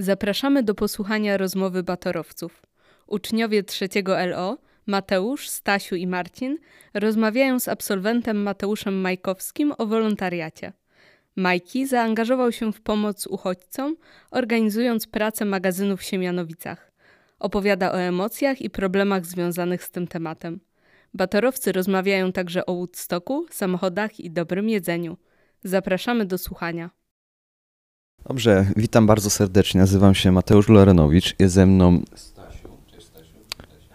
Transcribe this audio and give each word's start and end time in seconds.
Zapraszamy 0.00 0.62
do 0.62 0.74
posłuchania 0.74 1.36
rozmowy 1.36 1.82
batorowców. 1.82 2.62
Uczniowie 3.06 3.62
trzeciego 3.62 4.26
LO, 4.26 4.58
Mateusz, 4.86 5.48
Stasiu 5.48 5.96
i 5.96 6.06
Marcin, 6.06 6.58
rozmawiają 6.94 7.60
z 7.60 7.68
absolwentem 7.68 8.42
Mateuszem 8.42 9.00
Majkowskim 9.00 9.72
o 9.78 9.86
wolontariacie. 9.86 10.72
Majki 11.36 11.86
zaangażował 11.86 12.52
się 12.52 12.72
w 12.72 12.80
pomoc 12.80 13.26
uchodźcom, 13.26 13.96
organizując 14.30 15.06
pracę 15.06 15.44
magazynu 15.44 15.96
w 15.96 16.02
Siemianowicach. 16.02 16.92
Opowiada 17.38 17.92
o 17.92 18.00
emocjach 18.00 18.60
i 18.60 18.70
problemach 18.70 19.26
związanych 19.26 19.84
z 19.84 19.90
tym 19.90 20.06
tematem. 20.06 20.60
Batorowcy 21.14 21.72
rozmawiają 21.72 22.32
także 22.32 22.66
o 22.66 22.74
Woodstocku, 22.74 23.46
samochodach 23.50 24.20
i 24.20 24.30
dobrym 24.30 24.68
jedzeniu. 24.68 25.16
Zapraszamy 25.64 26.24
do 26.24 26.38
słuchania. 26.38 26.99
Dobrze, 28.28 28.66
witam 28.76 29.06
bardzo 29.06 29.30
serdecznie. 29.30 29.80
Nazywam 29.80 30.14
się 30.14 30.32
Mateusz 30.32 30.68
Lorenowicz. 30.68 31.34
Jest 31.38 31.54
ze 31.54 31.66
mną 31.66 32.02
Stasiu. 32.14 32.68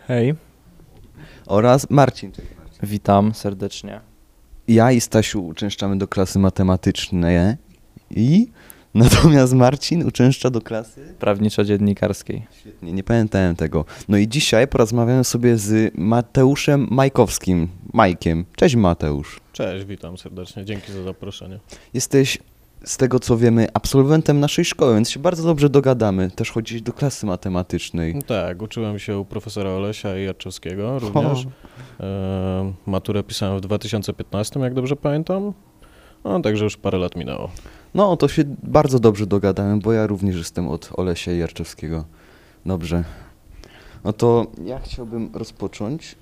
Hej, 0.08 0.36
oraz 1.46 1.90
Marcin. 1.90 2.32
witam 2.84 3.34
serdecznie. 3.34 4.02
Ja 4.68 4.92
i 4.92 5.02
Stasiu 5.02 5.48
uczęszczamy 5.48 5.98
do 5.98 6.08
klasy 6.08 6.40
matematycznej 6.40 7.56
i 8.10 8.48
natomiast 8.94 9.54
Marcin 9.54 10.08
uczęszcza 10.08 10.50
do 10.50 10.62
klasy 10.62 11.16
Prawniczo-dziennikarskiej. 11.20 12.42
Świetnie, 12.60 12.94
nie 12.94 13.04
pamiętałem 13.04 13.56
tego. 13.56 13.86
No 14.10 14.18
i 14.18 14.28
dzisiaj 14.28 14.68
porozmawiamy 14.68 15.24
sobie 15.24 15.58
z 15.58 15.94
Mateuszem 15.98 16.88
Majkowskim. 16.92 17.68
Majkiem. 17.94 18.46
Cześć 18.56 18.76
Mateusz. 18.76 19.40
Cześć, 19.54 19.86
witam 19.86 20.18
serdecznie. 20.18 20.66
Dzięki 20.66 20.92
za 20.92 21.04
zaproszenie. 21.04 21.60
Jesteś, 21.94 22.38
z 22.86 22.98
tego 22.98 23.20
co 23.20 23.38
wiemy, 23.38 23.68
absolwentem 23.74 24.40
naszej 24.40 24.66
szkoły, 24.66 24.94
więc 24.96 25.10
się 25.10 25.20
bardzo 25.20 25.44
dobrze 25.44 25.70
dogadamy. 25.70 26.32
Też 26.32 26.52
chodzisz 26.52 26.82
do 26.82 26.94
klasy 26.94 27.26
matematycznej. 27.26 28.16
No 28.16 28.22
Tak, 28.22 28.62
uczyłem 28.62 29.00
się 29.00 29.18
u 29.18 29.26
profesora 29.26 29.70
Olesia 29.70 30.18
i 30.18 30.24
Jarczewskiego 30.26 31.00
również. 31.00 31.48
E, 32.00 32.74
maturę 32.86 33.24
pisałem 33.24 33.58
w 33.58 33.62
2015, 33.62 34.60
jak 34.60 34.74
dobrze 34.74 34.96
pamiętam. 34.96 35.54
No, 36.24 36.40
także 36.40 36.64
już 36.64 36.78
parę 36.78 36.98
lat 36.98 37.16
minęło. 37.16 37.50
No, 37.94 38.18
to 38.18 38.28
się 38.28 38.44
bardzo 38.64 39.00
dobrze 39.00 39.26
dogadamy, 39.26 39.80
bo 39.80 39.94
ja 39.94 40.08
również 40.08 40.36
jestem 40.36 40.68
od 40.68 40.90
Olesia 40.98 41.32
i 41.32 41.38
Jarczewskiego. 41.38 42.06
Dobrze. 42.66 43.04
No 44.04 44.14
to 44.14 44.46
ja 44.66 44.80
chciałbym 44.80 45.30
rozpocząć. 45.34 46.16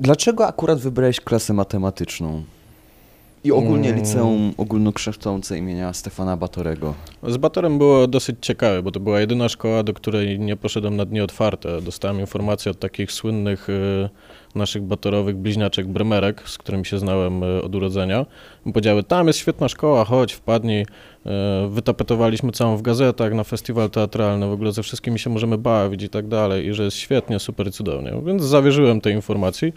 Dlaczego 0.00 0.46
akurat 0.46 0.78
wybrałeś 0.78 1.20
klasę 1.20 1.52
matematyczną? 1.52 2.42
I 3.44 3.52
ogólnie 3.52 3.88
Mm. 3.88 4.00
liceum 4.00 4.52
ogólnokształcące 4.56 5.58
imienia 5.58 5.92
Stefana 5.92 6.36
Batorego. 6.36 6.94
Z 7.22 7.36
Batorem 7.36 7.78
było 7.78 8.06
dosyć 8.06 8.36
ciekawe, 8.40 8.82
bo 8.82 8.90
to 8.90 9.00
była 9.00 9.20
jedyna 9.20 9.48
szkoła, 9.48 9.82
do 9.82 9.94
której 9.94 10.38
nie 10.40 10.56
poszedłem 10.56 10.96
na 10.96 11.04
dni 11.04 11.20
otwarte. 11.20 11.80
Dostałem 11.80 12.20
informację 12.20 12.70
od 12.70 12.78
takich 12.78 13.12
słynnych 13.12 13.68
y, 13.68 14.08
naszych 14.54 14.82
batorowych 14.82 15.36
bliźniaczek 15.36 15.86
Bremerek, 15.86 16.42
z 16.48 16.58
którymi 16.58 16.86
się 16.86 16.98
znałem 16.98 17.42
y, 17.42 17.62
od 17.62 17.74
urodzenia. 17.74 18.26
Powiedziały, 18.64 19.02
tam 19.02 19.26
jest 19.26 19.38
świetna 19.38 19.68
szkoła, 19.68 20.04
chodź, 20.04 20.32
wpadnij. 20.32 20.80
Y, 20.82 20.86
Wytapetowaliśmy 21.68 22.52
całą 22.52 22.76
w 22.76 22.82
gazetach, 22.82 23.32
na 23.34 23.44
festiwal 23.44 23.90
teatralny, 23.90 24.46
w 24.46 24.52
ogóle 24.52 24.72
ze 24.72 24.82
wszystkimi 24.82 25.18
się 25.18 25.30
możemy 25.30 25.58
bawić 25.58 26.02
i 26.02 26.08
tak 26.08 26.28
dalej, 26.28 26.66
i 26.66 26.74
że 26.74 26.84
jest 26.84 26.96
świetnie, 26.96 27.38
super 27.38 27.72
cudownie. 27.72 28.12
Więc 28.26 28.42
zawierzyłem 28.42 29.00
tej 29.00 29.14
informacji. 29.14 29.72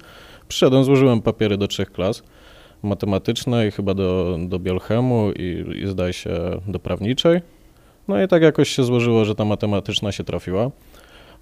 Przyszedłem, 0.47 0.83
złożyłem 0.83 1.21
papiery 1.21 1.57
do 1.57 1.67
trzech 1.67 1.91
klas 1.91 2.23
matematycznej, 2.83 3.71
chyba 3.71 3.93
do, 3.93 4.37
do 4.47 4.59
biolchemu 4.59 5.31
i, 5.31 5.65
i 5.83 5.87
zdaje 5.87 6.13
się 6.13 6.39
do 6.67 6.79
prawniczej. 6.79 7.41
No 8.07 8.23
i 8.23 8.27
tak 8.27 8.41
jakoś 8.41 8.69
się 8.69 8.83
złożyło, 8.83 9.25
że 9.25 9.35
ta 9.35 9.45
matematyczna 9.45 10.11
się 10.11 10.23
trafiła. 10.23 10.71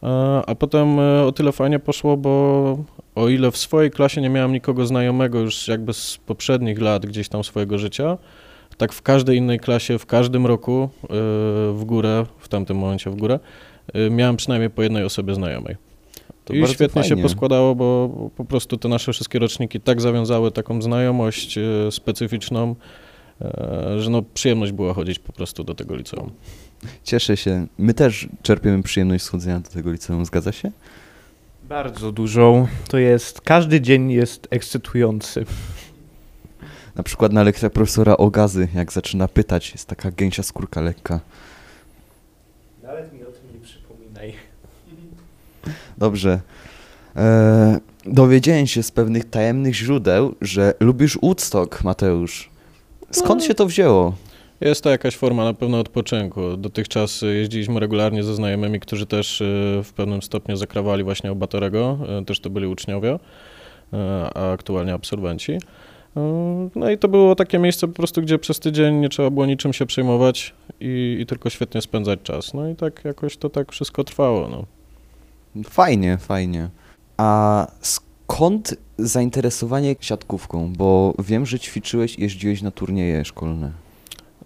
E, 0.04 0.42
A 0.48 0.56
potem 0.56 1.00
e, 1.00 1.24
o 1.24 1.32
tyle 1.32 1.52
fajnie 1.52 1.80
poszło, 1.80 2.18
bo 2.18 2.78
o 3.16 3.30
ile 3.30 3.52
w 3.52 3.58
swojej 3.58 3.92
klasie 3.92 4.22
nie 4.22 4.30
miałem 4.30 4.54
nikogo 4.54 4.86
znajomego 4.86 5.40
już 5.40 5.68
jakby 5.68 5.94
z 5.94 6.18
poprzednich 6.26 6.82
lat 6.82 7.06
gdzieś 7.06 7.30
tam 7.30 7.44
swojego 7.44 7.78
życia, 7.78 8.18
tak 8.78 8.94
w 8.94 9.02
każdej 9.02 9.38
innej 9.38 9.60
klasie, 9.60 10.00
w 10.00 10.06
każdym 10.06 10.46
roku 10.46 10.90
e, 11.04 11.08
w 11.74 11.84
górę, 11.86 12.26
w 12.40 12.48
tamtym 12.48 12.78
momencie 12.78 13.10
w 13.10 13.16
górę, 13.16 13.40
miałem 14.12 14.38
przynajmniej 14.38 14.70
po 14.70 14.84
jednej 14.84 15.04
osobie 15.04 15.36
znajomej. 15.36 15.89
To 16.50 16.56
I 16.56 16.68
świetnie 16.68 17.04
się 17.04 17.10
fajnie. 17.10 17.24
poskładało, 17.24 17.76
bo 17.76 18.10
po 18.38 18.46
prostu 18.46 18.78
te 18.78 18.88
nasze 18.88 19.14
wszystkie 19.14 19.40
roczniki 19.40 19.82
tak 19.82 20.02
zawiązały 20.02 20.52
taką 20.52 20.82
znajomość 20.82 21.58
e, 21.58 21.62
specyficzną, 21.92 22.76
e, 23.42 23.96
że 24.00 24.10
no 24.10 24.22
przyjemność 24.34 24.72
była 24.72 24.94
chodzić 24.94 25.20
po 25.20 25.34
prostu 25.34 25.64
do 25.64 25.76
tego 25.76 25.96
liceum. 25.96 26.32
Cieszę 27.04 27.38
się. 27.38 27.68
My 27.78 27.94
też 27.94 28.28
czerpiemy 28.42 28.84
przyjemność 28.84 29.24
z 29.24 29.28
chodzenia 29.28 29.60
do 29.60 29.70
tego 29.70 29.92
liceum, 29.92 30.26
zgadza 30.26 30.52
się? 30.52 30.72
Bardzo 31.64 32.12
dużą. 32.12 32.68
To 32.88 32.98
jest, 32.98 33.42
każdy 33.42 33.82
dzień 33.82 34.12
jest 34.12 34.48
ekscytujący. 34.50 35.46
Na 36.96 37.04
przykład 37.04 37.34
na 37.34 37.44
lekcjach 37.44 37.72
profesora 37.72 38.18
Ogazy, 38.18 38.68
jak 38.76 38.92
zaczyna 38.92 39.28
pytać, 39.28 39.72
jest 39.72 39.88
taka 39.88 40.12
gęsia 40.12 40.44
skórka 40.44 40.82
lekka. 40.82 41.20
Nawet 42.84 43.14
mi 43.14 43.24
o 43.24 43.26
tym 43.26 43.42
nie 43.54 43.60
przypominaj. 43.60 44.34
Dobrze. 46.00 46.40
Eee, 47.16 47.78
dowiedziałem 48.06 48.68
się 48.68 48.84
z 48.84 48.92
pewnych 48.92 49.30
tajemnych 49.30 49.76
źródeł, 49.76 50.36
że 50.42 50.74
lubisz 50.80 51.18
Woodstock, 51.24 51.84
Mateusz. 51.84 52.50
Skąd 53.12 53.42
No. 53.42 53.48
się 53.48 53.54
to 53.54 53.66
wzięło? 53.66 54.16
Jest 54.62 54.84
to 54.84 54.90
jakaś 54.90 55.16
forma 55.16 55.44
na 55.44 55.54
pewno 55.54 55.80
odpoczynku. 55.80 56.58
Dotychczas 56.58 57.24
e, 57.24 57.26
jeździliśmy 57.28 57.80
regularnie 57.80 58.24
ze 58.24 58.36
znajomymi, 58.36 58.80
którzy 58.80 59.06
też 59.06 59.42
e, 59.42 59.46
w 59.84 59.94
pewnym 59.96 60.22
stopniu 60.22 60.56
zakrawali 60.56 61.04
właśnie 61.04 61.32
u 61.32 61.36
Batorego, 61.36 61.98
e, 62.22 62.26
też 62.26 62.40
to 62.40 62.50
byli 62.50 62.68
uczniowie, 62.68 63.20
e, 63.94 64.30
a 64.36 64.52
aktualnie 64.52 64.94
absolwenci. 64.94 65.52
E, 65.52 65.60
No 66.76 66.90
i 66.90 66.98
to 66.98 67.08
było 67.08 67.36
takie 67.36 67.60
miejsce 67.60 67.88
po 67.88 67.94
prostu, 67.94 68.22
gdzie 68.22 68.40
przez 68.40 68.60
tydzień 68.60 68.96
nie 68.96 69.10
trzeba 69.10 69.30
było 69.30 69.46
niczym 69.46 69.74
się 69.74 69.86
przejmować 69.86 70.54
i, 70.80 71.18
i 71.22 71.26
tylko 71.26 71.50
świetnie 71.50 71.82
spędzać 71.82 72.20
czas. 72.24 72.54
No 72.54 72.70
i 72.70 72.76
tak 72.76 73.06
jakoś 73.06 73.38
to 73.38 73.50
tak 73.50 73.72
wszystko 73.72 74.04
trwało. 74.04 74.48
No. 74.48 74.66
Fajnie, 75.64 76.18
fajnie. 76.18 76.70
A 77.18 77.68
skąd 77.82 78.76
zainteresowanie 78.98 79.96
siatkówką? 80.00 80.74
Bo 80.74 81.14
wiem, 81.20 81.46
że 81.46 81.60
ćwiczyłeś 81.60 82.20
jeździłeś 82.20 82.62
na 82.62 82.72
turnieje 82.72 83.26
szkolne. 83.26 83.72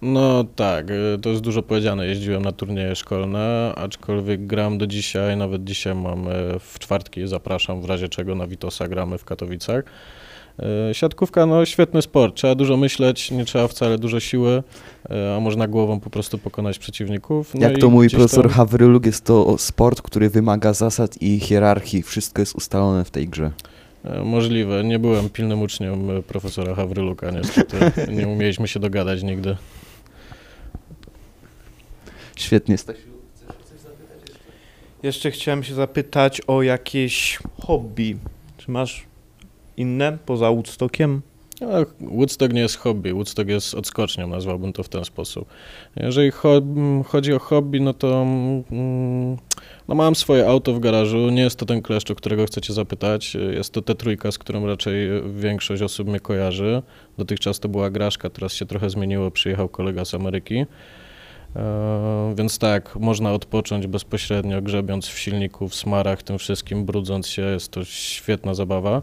No 0.02 0.44
tak, 0.44 0.90
y, 0.90 1.20
to 1.22 1.30
jest 1.30 1.42
dużo 1.42 1.64
powiedziane. 1.64 2.08
Jeździłem 2.08 2.42
na 2.42 2.52
turnieje 2.52 2.96
szkolne, 2.96 3.74
aczkolwiek 3.76 4.46
gram 4.46 4.78
do 4.78 4.88
dzisiaj, 4.88 5.38
nawet 5.38 5.64
dzisiaj 5.64 5.96
mam 5.96 6.28
y, 6.28 6.32
w 6.60 6.80
czwartki, 6.80 7.28
zapraszam 7.28 7.82
w 7.82 7.86
razie 7.86 8.10
czego 8.10 8.36
na 8.36 8.48
Witosa 8.48 8.88
gramy 8.88 9.18
w 9.18 9.26
Katowicach. 9.26 9.84
Y, 10.90 10.94
Siatkówka, 10.94 11.46
no 11.46 11.66
świetny 11.66 12.02
sport, 12.02 12.36
trzeba 12.36 12.56
dużo 12.56 12.78
myśleć, 12.78 13.32
nie 13.32 13.46
trzeba 13.46 13.68
wcale 13.68 13.98
dużo 13.98 14.20
siły, 14.20 14.64
y, 15.12 15.34
a 15.38 15.40
można 15.40 15.68
głową 15.68 16.00
po 16.00 16.10
prostu 16.10 16.38
pokonać 16.38 16.80
przeciwników. 16.80 17.56
No 17.56 17.70
Jak 17.70 17.78
to 17.78 17.90
mówi 17.90 18.08
gdzieś 18.08 18.18
profesor 18.20 18.44
tam- 18.44 18.54
Hawryluk, 18.54 19.06
jest 19.06 19.26
to 19.26 19.58
sport, 19.58 20.02
który 20.02 20.30
wymaga 20.30 20.74
zasad 20.74 21.22
i 21.22 21.40
hierarchii. 21.40 22.04
Wszystko 22.04 22.42
jest 22.42 22.56
ustalone 22.56 23.06
w 23.06 23.12
tej 23.12 23.28
grze. 23.28 23.52
E, 24.06 24.24
Możliwe, 24.24 24.84
nie 24.84 25.00
byłem 25.00 25.30
pilnym 25.30 25.62
uczniem 25.62 26.10
profesora 26.28 26.76
Hawryluka, 26.76 27.32
niestety, 27.32 27.78
nie 28.18 28.28
umieliśmy 28.28 28.68
się 28.68 28.80
dogadać 28.80 29.24
nigdy. 29.24 29.58
Świetnie. 32.36 32.78
Stasiu. 32.78 33.00
Jeszcze 35.04 35.32
chciałem 35.32 35.64
się 35.64 35.74
zapytać 35.74 36.42
o 36.48 36.62
jakieś 36.62 37.40
hobby. 37.62 38.18
Czy 38.58 38.72
masz 38.72 39.06
inne 39.78 40.18
poza 40.26 40.52
Woodstockiem? 40.52 41.22
Ach, 41.62 41.86
Woodstock 42.02 42.54
nie 42.54 42.62
jest 42.62 42.78
hobby, 42.78 43.14
Woodstock 43.14 43.50
jest 43.50 43.76
odskocznią, 43.76 44.28
nazwałbym 44.28 44.74
to 44.74 44.84
w 44.84 44.90
ten 44.90 45.06
sposób. 45.06 45.50
Jeżeli 45.96 46.32
cho 46.32 46.58
m, 46.58 47.04
chodzi 47.04 47.34
o 47.34 47.40
hobby, 47.40 47.82
no 47.82 47.94
to 47.94 48.22
mm, 48.22 49.38
no 49.88 49.96
mam 49.96 50.16
swoje 50.16 50.48
auto 50.48 50.74
w 50.74 50.80
garażu, 50.80 51.30
nie 51.30 51.42
jest 51.42 51.56
to 51.56 51.66
ten 51.66 51.82
kleszcz, 51.82 52.12
o 52.12 52.16
którego 52.16 52.46
chcecie 52.46 52.74
zapytać, 52.74 53.36
jest 53.36 53.74
to 53.74 53.82
T3, 53.82 54.32
z 54.32 54.38
którą 54.38 54.68
raczej 54.68 54.96
większość 55.36 55.82
osób 55.82 56.08
mnie 56.08 56.20
kojarzy. 56.20 56.82
Dotychczas 57.18 57.60
to 57.60 57.70
była 57.70 57.90
Graszka, 57.90 58.30
teraz 58.30 58.54
się 58.54 58.66
trochę 58.66 58.90
zmieniło, 58.90 59.32
przyjechał 59.32 59.70
kolega 59.70 60.06
z 60.06 60.14
Ameryki. 60.14 60.66
E, 61.56 62.34
Więc 62.38 62.60
tak, 62.60 62.96
można 62.96 63.32
odpocząć 63.34 63.88
bezpośrednio, 63.88 64.62
grzebiąc 64.62 65.08
w 65.08 65.20
silniku, 65.20 65.68
w 65.68 65.76
smarach, 65.76 66.24
tym 66.24 66.38
wszystkim, 66.38 66.86
brudząc 66.86 67.28
się, 67.28 67.42
jest 67.42 67.72
to 67.72 67.86
świetna 67.86 68.54
zabawa. 68.54 69.02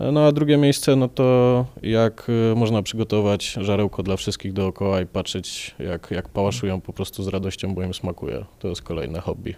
No 0.00 0.20
a 0.26 0.32
drugie 0.32 0.56
miejsce, 0.56 0.96
no 0.96 1.08
to 1.08 1.64
jak 1.82 2.28
y, 2.52 2.54
można 2.56 2.82
przygotować 2.82 3.52
żarełko 3.60 4.02
dla 4.02 4.16
wszystkich 4.16 4.52
dookoła 4.52 5.00
i 5.00 5.06
patrzeć, 5.06 5.74
jak, 5.78 6.10
jak 6.10 6.28
pałaszują 6.28 6.80
po 6.80 6.92
prostu 6.92 7.22
z 7.22 7.28
radością, 7.28 7.74
bo 7.74 7.82
im 7.82 7.94
smakuje. 7.94 8.44
To 8.58 8.68
jest 8.68 8.82
kolejne 8.82 9.20
hobby. 9.20 9.54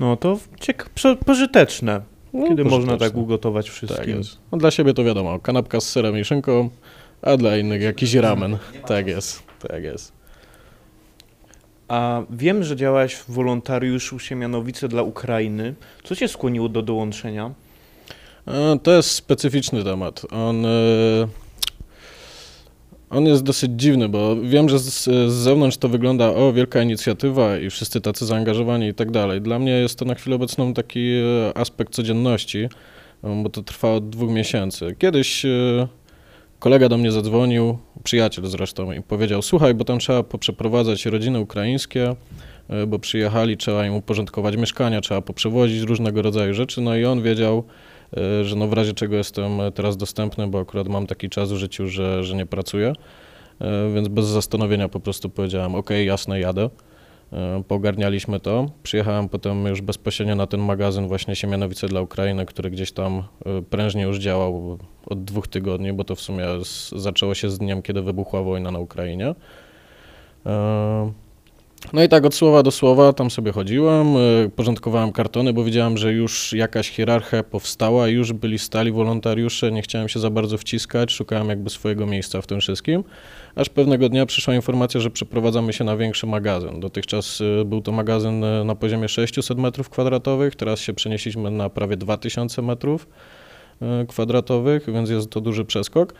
No 0.00 0.16
to 0.16 0.38
ciek- 0.60 1.16
pożyteczne. 1.26 2.00
No, 2.32 2.48
Kiedy 2.48 2.64
można 2.64 2.78
pożyteczne. 2.78 3.08
tak 3.08 3.16
ugotować 3.16 3.66
Tak 3.66 3.74
wszystkim. 3.74 4.16
jest. 4.16 4.38
No, 4.52 4.58
dla 4.58 4.70
siebie 4.70 4.94
to 4.94 5.04
wiadomo, 5.04 5.38
kanapka 5.38 5.80
z 5.80 5.88
serem 5.90 6.18
i 6.18 6.24
szynką, 6.24 6.70
a 7.22 7.36
dla 7.36 7.56
innych 7.56 7.82
jakiś 7.82 8.14
ramen. 8.14 8.58
Tak 8.86 9.06
jest, 9.06 9.42
tak 9.68 9.82
jest. 9.82 10.12
A 11.88 12.22
wiem, 12.30 12.64
że 12.64 12.76
działałeś 12.76 13.14
w 13.14 13.30
wolontariuszu 13.30 14.18
Siemianowice 14.18 14.88
dla 14.88 15.02
Ukrainy. 15.02 15.74
Co 16.04 16.16
cię 16.16 16.28
skłoniło 16.28 16.68
do 16.68 16.82
dołączenia? 16.82 17.50
To 18.82 18.92
jest 18.92 19.10
specyficzny 19.10 19.84
temat. 19.84 20.26
On, 20.30 20.66
e, 20.66 20.68
on 23.10 23.26
jest 23.26 23.42
dosyć 23.42 23.70
dziwny, 23.76 24.08
bo 24.08 24.36
wiem, 24.36 24.68
że 24.68 24.78
z, 24.78 25.04
z 25.04 25.32
zewnątrz 25.32 25.76
to 25.76 25.88
wygląda, 25.88 26.28
o, 26.34 26.52
wielka 26.52 26.82
inicjatywa 26.82 27.58
i 27.58 27.70
wszyscy 27.70 28.00
tacy 28.00 28.26
zaangażowani 28.26 28.88
i 28.88 28.94
tak 28.94 29.10
dalej. 29.10 29.40
Dla 29.40 29.58
mnie 29.58 29.72
jest 29.72 29.98
to 29.98 30.04
na 30.04 30.14
chwilę 30.14 30.36
obecną 30.36 30.74
taki 30.74 31.00
e, 31.00 31.56
aspekt 31.56 31.94
codzienności, 31.94 32.68
e, 33.24 33.42
bo 33.42 33.48
to 33.48 33.62
trwa 33.62 33.92
od 33.92 34.10
dwóch 34.10 34.30
miesięcy. 34.30 34.96
Kiedyś 34.98 35.46
kolega 36.58 36.88
do 36.88 36.98
mnie 36.98 37.12
zadzwonił, 37.12 37.78
przyjaciel 38.04 38.46
zresztą, 38.46 38.92
i 38.92 39.02
powiedział, 39.02 39.42
słuchaj, 39.42 39.74
bo 39.74 39.84
tam 39.84 39.98
trzeba 39.98 40.22
poprzeprowadzać 40.22 41.06
rodziny 41.06 41.40
ukraińskie, 41.40 42.14
bo 42.86 42.98
przyjechali, 42.98 43.56
trzeba 43.56 43.86
im 43.86 43.94
uporządkować 43.94 44.56
mieszkania, 44.56 45.00
trzeba 45.00 45.20
poprzewozić 45.22 45.82
różnego 45.82 46.22
rodzaju 46.22 46.54
rzeczy, 46.54 46.80
no 46.80 46.96
i 46.96 47.04
on 47.04 47.22
wiedział, 47.22 47.64
że 48.42 48.56
no 48.56 48.68
w 48.68 48.72
razie 48.72 48.92
czego 48.92 49.16
jestem 49.16 49.50
teraz 49.74 49.96
dostępny, 49.96 50.46
bo 50.46 50.60
akurat 50.60 50.88
mam 50.88 51.06
taki 51.06 51.28
czas 51.28 51.52
w 51.52 51.56
życiu, 51.56 51.88
że, 51.88 52.24
że 52.24 52.36
nie 52.36 52.46
pracuję, 52.46 52.92
E, 53.60 53.92
więc 53.94 54.08
bez 54.08 54.26
zastanowienia 54.26 54.88
po 54.88 55.00
prostu 55.00 55.30
powiedziałem, 55.30 55.74
ok, 55.74 55.90
jasne, 56.04 56.40
jadę. 56.40 56.70
E, 57.32 57.62
Poogarnialiśmy 57.68 58.40
to. 58.40 58.66
Przyjechałem 58.82 59.28
potem 59.28 59.66
już 59.66 59.80
bezpośrednio 59.80 60.34
na 60.34 60.46
ten 60.46 60.60
magazyn 60.60 61.08
właśnie 61.08 61.36
Siemianowice 61.36 61.88
dla 61.88 62.00
Ukrainy, 62.00 62.46
który 62.46 62.70
gdzieś 62.70 62.92
tam 62.92 63.22
e, 63.46 63.62
prężnie 63.62 64.02
już 64.02 64.18
działał 64.18 64.78
od 65.06 65.24
dwóch 65.24 65.48
tygodni, 65.48 65.92
bo 65.92 66.04
to 66.04 66.14
w 66.14 66.20
sumie 66.20 66.44
z, 66.64 66.90
zaczęło 66.90 67.34
się 67.34 67.50
z 67.50 67.58
dniem, 67.58 67.82
kiedy 67.82 68.02
wybuchła 68.02 68.42
wojna 68.42 68.70
na 68.70 68.78
Ukrainie. 68.78 69.34
E, 71.84 71.88
No 71.92 72.02
i 72.02 72.08
tak 72.08 72.24
od 72.24 72.34
słowa 72.34 72.62
do 72.62 72.70
słowa 72.70 73.12
tam 73.12 73.30
sobie 73.30 73.52
chodziłem, 73.52 74.16
y, 74.16 74.50
porządkowałem 74.56 75.12
kartony, 75.12 75.52
bo 75.52 75.64
widziałem, 75.64 75.96
że 75.96 76.12
już 76.12 76.52
jakaś 76.52 76.90
hierarchia 76.90 77.42
powstała, 77.42 78.08
już 78.08 78.32
byli 78.32 78.58
stali 78.58 78.92
wolontariusze, 78.92 79.72
nie 79.72 79.82
chciałem 79.82 80.08
się 80.08 80.20
za 80.20 80.30
bardzo 80.30 80.58
wciskać, 80.58 81.12
szukałem 81.12 81.48
jakby 81.48 81.70
swojego 81.70 82.06
miejsca 82.06 82.42
w 82.42 82.46
tym 82.46 82.60
wszystkim, 82.60 83.04
aż 83.54 83.68
pewnego 83.68 84.08
dnia 84.08 84.26
przyszła 84.26 84.54
informacja, 84.54 85.00
że 85.00 85.10
przeprowadzamy 85.10 85.72
się 85.72 85.84
na 85.84 85.96
większy 85.96 86.26
magazyn. 86.26 86.80
Dotychczas 86.80 87.40
y, 87.40 87.64
był 87.64 87.80
to 87.80 87.92
magazyn 87.92 88.44
y, 88.44 88.64
na 88.64 88.74
poziomie 88.74 89.08
600 89.08 89.58
metrów 89.58 89.90
kwadratowych, 89.90 90.56
teraz 90.56 90.80
się 90.80 90.92
przenieśliśmy 90.92 91.50
na 91.50 91.70
prawie 91.70 91.96
2000 91.96 92.62
metrów 92.62 93.08
y, 94.02 94.06
kwadratowych, 94.06 94.92
więc 94.92 95.10
jest 95.10 95.30
to 95.30 95.40
duży 95.40 95.64
przeskok. 95.64 96.14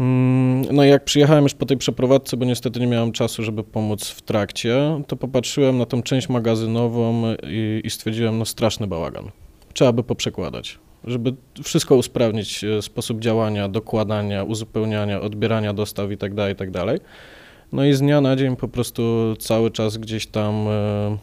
Mm, 0.00 0.62
No 0.72 0.84
jak 0.84 1.04
przyjechałem 1.04 1.44
już 1.44 1.54
po 1.54 1.66
tej 1.66 1.76
przeprowadzce, 1.76 2.36
bo 2.36 2.44
niestety 2.44 2.80
nie 2.80 2.86
miałem 2.86 3.12
czasu, 3.12 3.42
żeby 3.42 3.64
pomóc 3.64 4.08
w 4.08 4.22
trakcie, 4.22 5.00
to 5.06 5.16
popatrzyłem 5.16 5.78
na 5.78 5.86
tą 5.86 6.02
część 6.02 6.28
magazynową 6.28 7.22
i, 7.42 7.80
i 7.84 7.90
stwierdziłem, 7.90 8.38
no 8.38 8.44
straszny 8.44 8.86
bałagan. 8.86 9.30
Trzeba 9.72 9.92
by 9.92 10.02
poprzekładać, 10.02 10.78
żeby 11.04 11.34
wszystko 11.62 11.96
usprawnić, 11.96 12.64
e, 12.64 12.82
sposób 12.82 13.20
działania, 13.20 13.68
dokładania, 13.68 14.44
uzupełniania, 14.44 15.20
odbierania 15.20 15.72
dostaw 15.72 16.10
i 16.10 16.16
tak 16.16 16.34
dalej, 16.34 16.52
i 16.52 16.56
tak. 16.56 16.68
No 17.72 17.84
i 17.84 17.92
z 17.92 18.00
dnia 18.00 18.20
na 18.20 18.36
dzień 18.36 18.56
po 18.56 18.68
prostu 18.68 19.34
cały 19.38 19.70
czas 19.70 19.96
gdzieś 19.96 20.26
tam 20.26 20.54
e, 20.68 21.18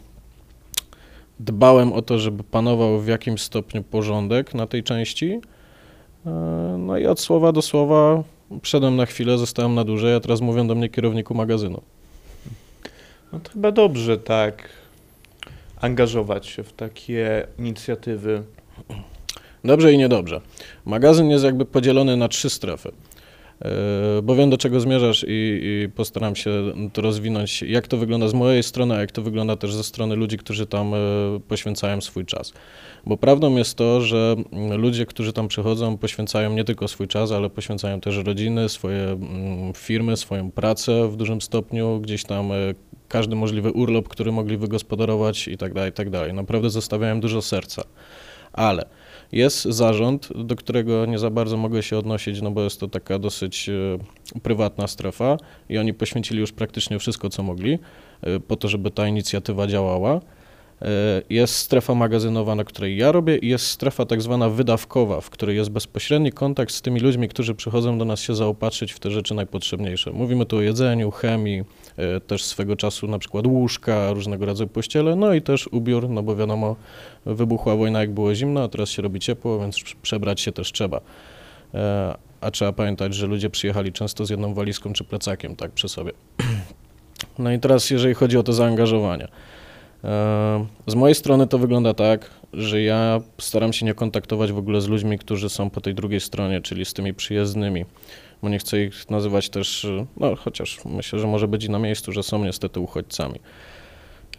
dbałem 1.40 1.92
o 1.92 2.02
to, 2.02 2.18
żeby 2.18 2.44
panował 2.44 3.00
w 3.00 3.08
jakimś 3.08 3.42
stopniu 3.42 3.82
porządek 3.82 4.54
na 4.54 4.66
tej 4.66 4.82
części. 4.82 5.40
E, 6.26 6.30
No 6.78 6.98
i 6.98 7.06
od 7.06 7.20
słowa 7.20 7.52
do 7.52 7.62
słowa 7.62 8.22
Wszedłem 8.62 8.96
na 8.96 9.06
chwilę, 9.06 9.38
zostałem 9.38 9.74
na 9.74 9.84
dłużej, 9.84 10.14
a 10.14 10.20
teraz 10.20 10.40
mówią 10.40 10.66
do 10.66 10.74
mnie 10.74 10.88
kierowniku 10.88 11.34
magazynu. 11.34 11.82
No 13.32 13.40
to 13.40 13.50
chyba 13.50 13.72
dobrze 13.72 14.18
tak 14.18 14.68
angażować 15.80 16.46
się 16.46 16.62
w 16.62 16.72
takie 16.72 17.46
inicjatywy. 17.58 18.42
Dobrze 19.64 19.92
i 19.92 19.98
niedobrze. 19.98 20.40
Magazyn 20.84 21.30
jest 21.30 21.44
jakby 21.44 21.64
podzielony 21.64 22.16
na 22.16 22.28
trzy 22.28 22.50
strefy. 22.50 22.92
Yy, 23.64 24.22
Bo 24.22 24.34
wiem, 24.34 24.50
do 24.50 24.58
czego 24.58 24.80
zmierzasz 24.80 25.24
i, 25.28 25.60
i 25.62 25.88
postaram 25.94 26.36
się 26.36 26.50
to 26.92 27.02
rozwinąć, 27.02 27.62
jak 27.62 27.88
to 27.88 27.96
wygląda 27.96 28.28
z 28.28 28.34
mojej 28.34 28.62
strony, 28.62 28.94
a 28.94 29.00
jak 29.00 29.12
to 29.12 29.22
wygląda 29.22 29.56
też 29.56 29.74
ze 29.74 29.84
strony 29.84 30.16
ludzi, 30.16 30.38
którzy 30.38 30.66
tam 30.66 30.94
e, 30.94 30.98
poświęcają 31.48 32.00
swój 32.00 32.26
czas. 32.26 32.52
Bo 33.06 33.16
prawdą 33.16 33.56
jest 33.56 33.74
to, 33.74 34.00
że 34.00 34.36
mm, 34.52 34.80
ludzie, 34.80 35.06
którzy 35.06 35.32
tam 35.32 35.48
przychodzą, 35.48 35.98
poświęcają 35.98 36.52
nie 36.52 36.64
tylko 36.64 36.88
swój 36.88 37.08
czas, 37.08 37.32
ale 37.32 37.50
poświęcają 37.50 38.00
też 38.00 38.16
rodziny, 38.16 38.68
swoje 38.68 39.04
mm, 39.04 39.72
firmy, 39.74 40.16
swoją 40.16 40.50
pracę 40.50 41.08
w 41.08 41.16
dużym 41.16 41.40
stopniu, 41.40 42.00
gdzieś 42.00 42.24
tam 42.24 42.52
e, 42.52 42.54
każdy 43.08 43.36
możliwy 43.36 43.72
urlop, 43.72 44.08
który 44.08 44.32
mogli 44.32 44.56
wygospodarować 44.56 45.48
i 45.48 45.56
tak 45.56 45.74
dalej, 45.74 45.90
i 45.90 45.92
tak 45.92 46.10
dalej. 46.10 46.34
Naprawdę 46.34 46.70
zostawiają 46.70 47.20
dużo 47.20 47.42
serca. 47.42 47.82
Ale 48.52 48.86
jest 49.32 49.62
zarząd, 49.64 50.28
do 50.44 50.56
którego 50.56 51.06
nie 51.06 51.18
za 51.18 51.30
bardzo 51.30 51.56
mogę 51.56 51.82
się 51.82 51.98
odnosić, 51.98 52.42
no 52.42 52.50
bo 52.50 52.62
jest 52.62 52.80
to 52.80 52.88
taka 52.88 53.18
dosyć 53.18 53.68
e, 53.68 54.40
prywatna 54.40 54.86
strefa 54.86 55.36
i 55.68 55.78
oni 55.78 55.94
poświęcili 55.94 56.40
już 56.40 56.52
praktycznie 56.52 56.98
wszystko, 56.98 57.28
co 57.28 57.42
mogli 57.42 57.78
e, 58.22 58.40
po 58.40 58.56
to, 58.56 58.68
żeby 58.68 58.90
ta 58.90 59.08
inicjatywa 59.08 59.66
działała. 59.66 60.20
E, 60.82 61.22
Jest 61.30 61.56
strefa 61.56 61.94
magazynowa, 61.94 62.54
na 62.54 62.64
której 62.64 62.96
ja 62.96 63.12
robię 63.12 63.36
i 63.36 63.48
jest 63.48 63.66
strefa 63.66 64.06
tak 64.06 64.22
zwana 64.22 64.48
wydawkowa, 64.48 65.20
w 65.20 65.30
której 65.30 65.56
jest 65.56 65.70
bezpośredni 65.70 66.32
kontakt 66.32 66.72
z 66.74 66.82
tymi 66.82 67.00
ludźmi, 67.00 67.28
którzy 67.28 67.54
przychodzą 67.54 67.98
do 67.98 68.04
nas 68.04 68.20
się 68.20 68.34
zaopatrzyć 68.34 68.92
w 68.92 68.98
te 68.98 69.10
rzeczy 69.10 69.34
najpotrzebniejsze. 69.34 70.10
Mówimy 70.10 70.46
tu 70.46 70.56
o 70.56 70.60
jedzeniu, 70.60 71.10
chemii, 71.10 71.62
e, 71.96 72.20
też 72.20 72.44
swego 72.44 72.76
czasu 72.76 73.06
na 73.06 73.18
przykład 73.18 73.46
łóżka, 73.46 74.12
różnego 74.12 74.46
rodzaju 74.46 74.68
pościele, 74.68 75.16
no 75.16 75.34
i 75.34 75.42
też 75.42 75.66
ubiór, 75.66 76.08
no 76.08 76.22
bo 76.22 76.36
wiadomo, 76.36 76.76
wybuchła 77.26 77.76
wojna 77.76 78.00
jak 78.00 78.10
było 78.10 78.34
zimno, 78.34 78.62
a 78.62 78.68
teraz 78.68 78.88
się 78.90 79.02
robi 79.02 79.20
ciepło, 79.20 79.60
więc 79.60 79.76
przebrać 80.02 80.40
się 80.40 80.52
też 80.52 80.72
trzeba. 80.72 81.00
E, 81.74 82.14
A 82.40 82.50
trzeba 82.50 82.72
pamiętać, 82.72 83.14
że 83.14 83.26
ludzie 83.26 83.50
przyjechali 83.50 83.92
często 83.92 84.26
z 84.26 84.30
jedną 84.30 84.54
walizką 84.54 84.92
czy 84.92 85.04
plecakiem, 85.04 85.56
tak, 85.56 85.70
przy 85.70 85.88
sobie. 85.88 86.12
No 87.38 87.52
i 87.52 87.58
teraz, 87.58 87.90
jeżeli 87.90 88.14
chodzi 88.14 88.38
o 88.38 88.42
to 88.42 88.52
zaangażowanie. 88.52 89.28
E, 90.04 90.66
Z 90.86 90.94
mojej 90.94 91.14
strony 91.14 91.46
to 91.46 91.58
wygląda 91.58 91.94
tak, 91.94 92.30
że 92.52 92.82
ja 92.82 93.20
staram 93.38 93.72
się 93.72 93.86
nie 93.86 93.94
kontaktować 93.94 94.52
w 94.52 94.58
ogóle 94.58 94.80
z 94.80 94.88
ludźmi, 94.88 95.18
którzy 95.18 95.48
są 95.48 95.70
po 95.70 95.80
tej 95.80 95.94
drugiej 95.94 96.20
stronie, 96.20 96.60
czyli 96.60 96.84
z 96.84 96.92
tymi 96.92 97.14
przyjezdnymi, 97.14 97.84
bo 98.42 98.48
nie 98.48 98.58
chcę 98.58 98.82
ich 98.82 99.10
nazywać 99.10 99.48
też, 99.48 99.84
e, 99.84 100.06
no 100.16 100.36
chociaż 100.36 100.78
myślę, 100.84 101.18
że 101.18 101.26
może 101.26 101.48
być 101.48 101.64
i 101.64 101.70
na 101.70 101.78
miejscu, 101.78 102.12
że 102.12 102.22
są 102.22 102.44
niestety 102.44 102.80
uchodźcami. 102.80 103.40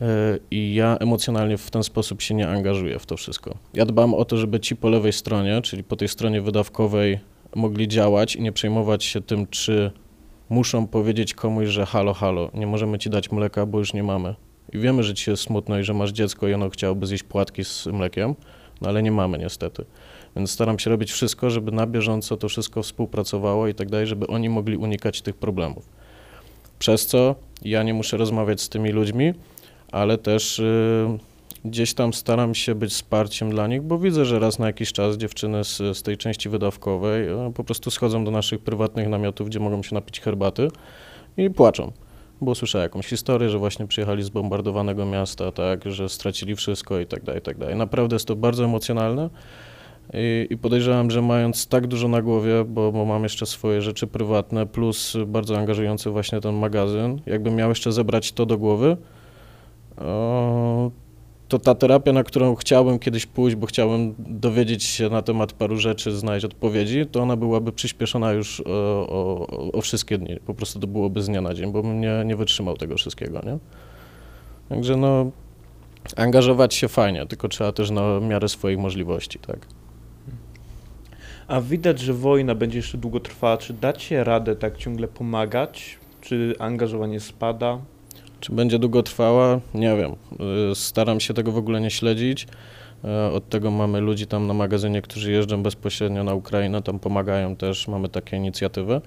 E, 0.02 0.40
I 0.52 0.74
ja 0.74 0.98
emocjonalnie 1.00 1.58
w 1.58 1.72
ten 1.72 1.84
sposób 1.84 2.22
się 2.22 2.36
nie 2.36 2.48
angażuję 2.48 3.00
w 3.00 3.06
to 3.06 3.18
wszystko. 3.18 3.56
Ja 3.74 3.86
dbam 3.86 4.14
o 4.14 4.26
to, 4.26 4.38
żeby 4.38 4.60
ci 4.60 4.76
po 4.76 4.90
lewej 4.90 5.14
stronie, 5.14 5.62
czyli 5.62 5.84
po 5.84 5.96
tej 5.96 6.08
stronie 6.08 6.42
wydawkowej, 6.42 7.20
mogli 7.56 7.88
działać 7.88 8.36
i 8.36 8.42
nie 8.42 8.52
przejmować 8.52 9.04
się 9.04 9.22
tym, 9.22 9.48
czy 9.48 9.92
muszą 10.50 10.88
powiedzieć 10.88 11.34
komuś, 11.34 11.68
że 11.68 11.86
halo, 11.86 12.14
halo, 12.14 12.52
nie 12.54 12.68
możemy 12.68 13.00
ci 13.00 13.10
dać 13.10 13.32
mleka, 13.32 13.66
bo 13.66 13.80
już 13.80 13.94
nie 13.94 14.04
mamy. 14.04 14.36
I 14.74 14.80
wiemy, 14.80 15.04
że 15.04 15.14
ci 15.14 15.30
jest 15.30 15.44
smutno 15.44 15.80
i 15.80 15.84
że 15.84 15.94
masz 15.94 16.12
dziecko 16.12 16.48
i 16.48 16.54
ono 16.54 16.70
chciałoby 16.70 17.08
zjeść 17.08 17.24
płatki 17.24 17.64
z 17.64 17.86
mlekiem, 17.86 18.36
no 18.82 18.90
ale 18.90 19.04
nie 19.04 19.12
mamy 19.12 19.38
niestety. 19.38 19.86
Więc 20.36 20.52
staram 20.52 20.80
się 20.80 20.90
robić 20.90 21.12
wszystko, 21.12 21.50
żeby 21.50 21.72
na 21.72 21.88
bieżąco 21.88 22.38
to 22.38 22.50
wszystko 22.50 22.84
współpracowało 22.84 23.68
i 23.68 23.74
tak 23.74 23.90
dalej, 23.90 24.08
żeby 24.08 24.28
oni 24.28 24.50
mogli 24.50 24.78
unikać 24.78 25.22
tych 25.22 25.36
problemów. 25.36 25.90
Przez 26.80 27.06
co 27.06 27.36
ja 27.62 27.84
nie 27.84 27.94
muszę 27.94 28.18
rozmawiać 28.18 28.62
z 28.62 28.70
tymi 28.70 28.90
ludźmi, 28.90 29.34
ale 29.92 30.18
też 30.18 30.60
y, 30.60 31.08
gdzieś 31.66 31.94
tam 31.94 32.14
staram 32.14 32.56
się 32.56 32.76
być 32.76 32.92
wsparciem 32.92 33.50
dla 33.50 33.68
nich, 33.68 33.82
bo 33.82 34.00
widzę, 34.00 34.26
że 34.26 34.40
raz 34.40 34.60
na 34.60 34.68
jakiś 34.68 34.94
czas 34.94 35.18
dziewczyny 35.18 35.64
z, 35.64 35.78
z 35.78 36.04
tej 36.04 36.18
części 36.18 36.50
wydawkowej 36.50 37.30
y, 37.30 37.54
po 37.54 37.64
prostu 37.64 37.92
schodzą 37.92 38.26
do 38.26 38.32
naszych 38.32 38.60
prywatnych 38.60 39.10
namiotów, 39.10 39.50
gdzie 39.50 39.60
mogą 39.60 39.84
się 39.84 39.96
napić 39.96 40.20
herbaty 40.20 40.68
i 41.38 41.50
płaczą. 41.50 41.92
Bo 42.42 42.56
słyszałem 42.56 42.84
jakąś 42.84 43.08
historię, 43.08 43.50
że 43.50 43.58
właśnie 43.58 43.88
przyjechali 43.88 44.24
z 44.24 44.30
bombardowanego 44.30 45.06
miasta, 45.06 45.52
tak, 45.52 45.92
że 45.92 46.10
stracili 46.10 46.56
wszystko 46.56 47.00
i 47.00 47.06
tak 47.06 47.24
dalej, 47.24 47.40
i 47.40 47.44
tak 47.44 47.58
dalej. 47.58 47.76
Naprawdę 47.76 48.16
jest 48.16 48.28
to 48.28 48.36
bardzo 48.36 48.66
emocjonalne 48.66 49.30
i, 50.14 50.48
i 50.50 50.58
podejrzewam, 50.58 51.12
że 51.12 51.22
mając 51.22 51.68
tak 51.68 51.88
dużo 51.88 52.08
na 52.08 52.22
głowie, 52.22 52.66
bo, 52.68 52.92
bo 52.92 53.06
mam 53.06 53.24
jeszcze 53.24 53.46
swoje 53.46 53.82
rzeczy 53.82 54.08
prywatne, 54.08 54.66
plus 54.66 55.18
bardzo 55.28 55.58
angażujący 55.58 56.10
właśnie 56.10 56.42
ten 56.42 56.56
magazyn, 56.56 57.22
jakbym 57.26 57.56
miał 57.56 57.70
jeszcze 57.70 57.92
zebrać 57.92 58.32
to 58.32 58.46
do 58.46 58.58
głowy, 58.58 58.98
o, 59.98 60.92
to 61.48 61.60
ta 61.60 61.76
terapia, 61.76 62.14
na 62.14 62.24
którą 62.24 62.56
chciałbym 62.56 63.00
kiedyś 63.00 63.26
pójść, 63.26 63.56
bo 63.56 63.68
chciałbym 63.68 64.16
dowiedzieć 64.18 64.84
się 64.84 65.10
na 65.10 65.22
temat 65.22 65.54
paru 65.54 65.78
rzeczy, 65.78 66.12
znaleźć 66.12 66.46
odpowiedzi, 66.46 67.06
to 67.06 67.22
ona 67.22 67.36
byłaby 67.36 67.72
przyspieszona 67.72 68.32
już 68.32 68.62
o, 68.66 69.08
o, 69.10 69.72
o 69.74 69.82
wszystkie 69.82 70.18
dni. 70.18 70.40
Po 70.46 70.54
prostu 70.54 70.80
to 70.80 70.88
byłoby 70.88 71.22
z 71.22 71.28
dnia 71.28 71.42
na 71.42 71.54
dzień, 71.54 71.72
bo 71.72 71.82
bym 71.82 72.02
nie, 72.02 72.24
nie 72.26 72.36
wytrzymał 72.36 72.78
tego 72.78 72.96
wszystkiego, 72.96 73.42
nie? 73.46 73.58
Także 74.70 74.98
no, 74.98 75.32
angażować 76.16 76.74
się 76.74 76.88
fajnie, 76.88 77.26
tylko 77.26 77.48
trzeba 77.48 77.72
też 77.72 77.90
na 77.90 78.20
miarę 78.20 78.50
swoich 78.50 78.80
możliwości, 78.80 79.40
tak? 79.40 79.68
A 81.48 81.62
widać, 81.62 82.00
że 82.00 82.14
wojna 82.14 82.56
będzie 82.56 82.78
jeszcze 82.78 82.98
długo 82.98 83.20
trwała. 83.20 83.58
Czy 83.58 83.74
dacie 83.74 84.24
radę 84.24 84.56
tak 84.56 84.78
ciągle 84.78 85.08
pomagać? 85.08 85.98
Czy 86.22 86.56
angażowanie 86.60 87.20
spada? 87.20 87.80
Czy 88.44 88.52
będzie 88.52 88.80
długo 88.80 89.04
trwała? 89.04 89.60
Nie 89.74 89.96
wiem. 89.98 90.16
Y, 90.72 90.76
Staram 90.76 91.20
się 91.20 91.34
tego 91.34 91.52
w 91.52 91.58
ogóle 91.58 91.82
nie 91.82 91.92
śledzić. 91.92 92.48
Y, 93.06 93.34
Od 93.34 93.50
tego 93.50 93.72
mamy 93.72 94.02
ludzi 94.02 94.28
tam 94.28 94.48
na 94.48 94.54
magazynie, 94.54 95.02
którzy 95.02 95.32
jeżdżą 95.32 95.64
bezpośrednio 95.64 96.24
na 96.24 96.34
Ukrainę, 96.34 96.82
tam 96.82 97.00
pomagają 97.00 97.56
też, 97.56 97.88
mamy 97.88 98.10
takie 98.10 98.38
inicjatywy. 98.38 99.02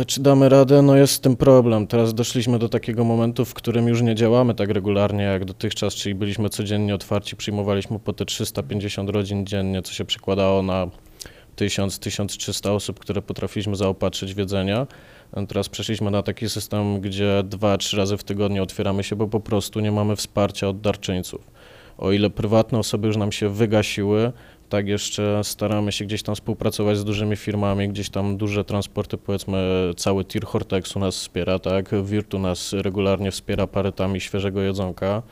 Y, 0.00 0.04
Czy 0.04 0.22
damy 0.22 0.48
radę? 0.48 0.82
No 0.82 0.96
jest 0.96 1.12
z 1.12 1.20
tym 1.20 1.36
problem. 1.36 1.86
Teraz 1.86 2.14
doszliśmy 2.14 2.58
do 2.58 2.68
takiego 2.68 3.04
momentu, 3.04 3.44
w 3.44 3.54
którym 3.54 3.88
już 3.88 4.02
nie 4.02 4.14
działamy 4.14 4.54
tak 4.54 4.70
regularnie 4.70 5.24
jak 5.24 5.44
dotychczas, 5.44 5.94
czyli 5.94 6.14
byliśmy 6.14 6.48
codziennie 6.48 6.94
otwarci, 6.94 7.36
przyjmowaliśmy 7.36 7.98
po 7.98 8.12
te 8.12 8.24
350 8.24 9.10
rodzin 9.10 9.46
dziennie, 9.46 9.82
co 9.82 9.92
się 9.92 10.04
przekładało 10.04 10.62
na 10.62 10.86
1000-1300 11.56 12.70
osób, 12.70 12.98
które 12.98 13.22
potrafiliśmy 13.22 13.76
zaopatrzyć 13.76 14.34
w 14.34 14.38
jedzenie. 14.38 14.86
Teraz 15.48 15.68
przeszliśmy 15.68 16.10
na 16.10 16.22
taki 16.22 16.48
system, 16.48 17.00
gdzie 17.00 17.42
dwa, 17.44 17.78
trzy 17.78 17.96
razy 17.96 18.16
w 18.16 18.24
tygodniu 18.24 18.62
otwieramy 18.62 19.04
się, 19.04 19.16
bo 19.16 19.26
po 19.28 19.40
prostu 19.40 19.80
nie 19.80 19.92
mamy 19.92 20.16
wsparcia 20.16 20.68
od 20.68 20.80
darczyńców. 20.80 21.50
O 21.98 22.12
ile 22.12 22.30
prywatne 22.30 22.78
osoby 22.78 23.06
już 23.06 23.16
nam 23.16 23.32
się 23.32 23.48
wygasiły, 23.48 24.32
tak 24.68 24.88
jeszcze 24.88 25.40
staramy 25.44 25.92
się 25.92 26.04
gdzieś 26.04 26.22
tam 26.22 26.34
współpracować 26.34 26.98
z 26.98 27.04
dużymi 27.04 27.36
firmami, 27.36 27.88
gdzieś 27.88 28.10
tam 28.10 28.36
duże 28.36 28.64
transporty, 28.64 29.18
powiedzmy 29.18 29.90
cały 29.96 30.24
tir 30.24 30.44
Hortexu 30.44 30.98
nas 30.98 31.16
wspiera, 31.16 31.58
tak, 31.58 32.04
Virtu 32.04 32.38
nas 32.38 32.72
regularnie 32.72 33.30
wspiera 33.30 33.66
paretami 33.66 34.20
świeżego 34.20 34.60
jedzonka. 34.60 35.22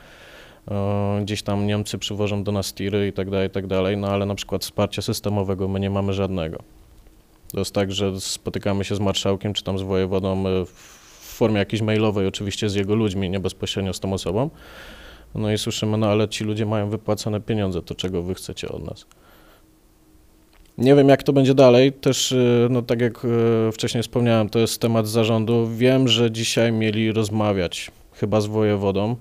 Gdzieś 1.21 1.43
tam 1.43 1.67
Niemcy 1.67 1.97
przywożą 1.97 2.43
do 2.43 2.51
nas 2.51 2.73
tiry 2.73 3.07
i 3.07 3.13
tak 3.13 3.29
dalej, 3.29 3.47
i 3.47 3.51
tak 3.51 3.67
dalej, 3.67 3.97
no 3.97 4.07
ale 4.07 4.25
na 4.25 4.35
przykład 4.35 4.63
wsparcia 4.63 5.01
systemowego 5.01 5.67
my 5.67 5.79
nie 5.79 5.89
mamy 5.89 6.13
żadnego. 6.13 6.63
To 7.51 7.59
jest 7.59 7.73
tak, 7.73 7.91
że 7.91 8.21
spotykamy 8.21 8.85
się 8.85 8.95
z 8.95 8.99
marszałkiem 8.99 9.53
czy 9.53 9.63
tam 9.63 9.79
z 9.79 9.81
wojewodą 9.81 10.47
e, 10.47 10.65
w 10.65 11.35
formie 11.37 11.57
jakiejś 11.57 11.81
mailowej, 11.81 12.27
oczywiście 12.27 12.69
z 12.69 12.75
jego 12.75 12.95
ludźmi, 12.95 13.29
nie 13.29 13.39
bezpośrednio 13.39 13.93
z 13.93 13.99
tą 13.99 14.13
osobą. 14.13 14.49
No 15.35 15.51
i 15.51 15.57
słyszymy, 15.57 15.97
no 15.97 16.07
ale 16.07 16.29
ci 16.29 16.43
ludzie 16.43 16.65
mają 16.65 16.89
wypłacone 16.89 17.41
pieniądze, 17.41 17.81
to 17.81 17.95
czego 17.95 18.23
wy 18.23 18.35
chcecie 18.35 18.69
od 18.69 18.83
nas? 18.83 19.05
Nie 20.77 20.95
wiem, 20.95 21.09
jak 21.09 21.23
to 21.23 21.33
będzie 21.33 21.53
dalej. 21.53 21.93
Też, 21.93 22.31
y, 22.31 22.67
no 22.69 22.81
tak 22.81 23.01
jak 23.01 23.25
y, 23.25 23.71
wcześniej 23.71 24.03
wspomniałem, 24.03 24.49
to 24.49 24.59
jest 24.59 24.81
temat 24.81 25.07
zarządu. 25.07 25.67
Wiem, 25.67 26.07
że 26.07 26.31
dzisiaj 26.31 26.71
mieli 26.71 27.11
rozmawiać 27.11 27.91
chyba 28.13 28.41
z 28.41 28.45
wojewodą. 28.45 29.15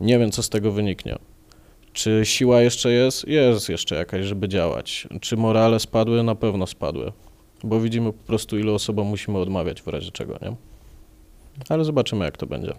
Nie 0.00 0.18
wiem, 0.18 0.30
co 0.30 0.42
z 0.42 0.48
tego 0.48 0.72
wyniknie. 0.72 1.16
Czy 1.94 2.20
siła 2.24 2.60
jeszcze 2.60 2.92
jest? 2.92 3.28
Jest 3.28 3.68
jeszcze 3.68 3.94
jakaś, 3.94 4.24
żeby 4.24 4.48
działać. 4.48 5.08
Czy 5.20 5.36
morale 5.36 5.80
spadły? 5.80 6.22
Na 6.22 6.34
pewno 6.34 6.66
spadły. 6.66 7.12
Bo 7.64 7.80
widzimy 7.80 8.12
po 8.12 8.26
prostu, 8.26 8.58
ilu 8.58 8.74
osobom 8.74 9.06
musimy 9.06 9.38
odmawiać 9.38 9.82
w 9.82 9.88
razie 9.88 10.10
czego, 10.10 10.38
nie? 10.42 10.54
Ale 11.68 11.84
zobaczymy, 11.84 12.24
jak 12.24 12.36
to 12.36 12.46
będzie. 12.46 12.72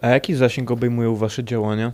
A 0.00 0.08
jaki 0.08 0.34
zasięg 0.34 0.70
obejmują 0.70 1.16
wasze 1.16 1.44
działania? 1.44 1.92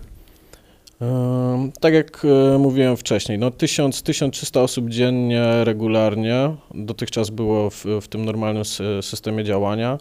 Tak 1.80 1.94
jak 1.94 2.22
e, 2.24 2.58
mówiłem 2.58 2.96
wcześniej, 2.96 3.38
no 3.38 3.50
1000, 3.50 4.02
1300 4.02 4.60
osób 4.60 4.88
dziennie 4.88 5.64
regularnie, 5.64 6.54
dotychczas 6.74 7.30
było 7.30 7.70
w, 7.70 7.84
w 8.02 8.08
tym 8.08 8.24
normalnym 8.24 8.64
systemie 9.02 9.44
działania. 9.44 9.98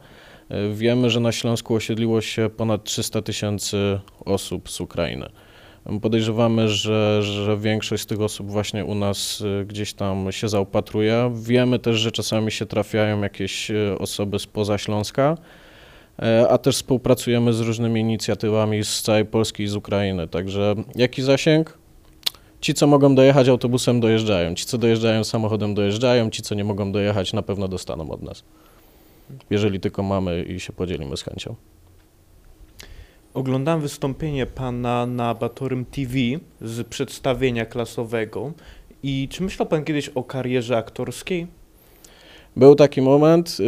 E, 0.50 0.70
Wiemy, 0.74 1.10
że 1.10 1.20
na 1.20 1.32
Śląsku 1.32 1.76
osiedliło 1.76 2.22
się 2.22 2.50
ponad 2.58 2.84
300 2.84 3.22
tysięcy 3.22 4.00
osób 4.26 4.70
z 4.70 4.82
Ukrainy. 4.82 5.30
Podejrzewamy, 6.02 6.70
że, 6.70 7.24
że 7.24 7.58
większość 7.58 8.04
z 8.04 8.06
tych 8.06 8.22
osób 8.22 8.52
właśnie 8.52 8.86
u 8.86 8.96
nas 8.96 9.44
e, 9.62 9.66
gdzieś 9.66 9.94
tam 9.94 10.32
się 10.32 10.50
zaopatruje. 10.50 11.32
Wiemy 11.36 11.80
też, 11.80 12.00
że 12.00 12.12
czasami 12.12 12.52
się 12.52 12.66
trafiają 12.66 13.22
jakieś 13.22 13.72
e, 13.72 13.98
osoby 14.00 14.40
spoza 14.40 14.78
Śląska. 14.78 15.38
E, 16.22 16.48
a 16.50 16.58
też 16.58 16.76
współpracujemy 16.76 17.54
z 17.54 17.60
różnymi 17.60 18.02
inicjatywami 18.02 18.84
z 18.84 19.02
całej 19.02 19.26
Polski 19.26 19.64
i 19.64 19.68
z 19.68 19.76
Ukrainy. 19.76 20.28
Także 20.28 20.76
jaki 20.96 21.22
zasięg? 21.22 21.78
Ci, 22.62 22.74
co 22.74 22.88
mogą 22.88 23.16
dojechać 23.16 23.48
autobusem, 23.48 24.00
dojeżdżają. 24.00 24.56
Ci, 24.56 24.66
co 24.66 24.78
dojeżdżają 24.78 25.24
samochodem, 25.24 25.74
dojeżdżają. 25.74 26.30
Ci, 26.30 26.42
co 26.42 26.56
nie 26.56 26.64
mogą 26.64 26.92
dojechać, 26.92 27.34
na 27.34 27.42
pewno 27.42 27.68
dostaną 27.68 28.12
od 28.12 28.22
nas. 28.22 28.44
Jeżeli 29.50 29.80
tylko 29.80 30.04
mamy 30.04 30.44
i 30.44 30.60
się 30.60 30.74
podzielimy 30.74 31.18
z 31.18 31.22
chęcią. 31.22 31.56
Oglądałem 33.34 33.82
wystąpienie 33.82 34.46
pana 34.46 35.06
na 35.06 35.34
Batorym 35.34 35.86
TV 35.86 36.14
z 36.62 36.88
przedstawienia 36.88 37.66
klasowego. 37.66 38.52
I 39.04 39.28
czy 39.32 39.44
myślał 39.44 39.68
pan 39.68 39.84
kiedyś 39.84 40.10
o 40.10 40.24
karierze 40.24 40.78
aktorskiej? 40.78 41.48
Był 42.56 42.76
taki 42.76 43.02
moment, 43.02 43.58
y, 43.60 43.64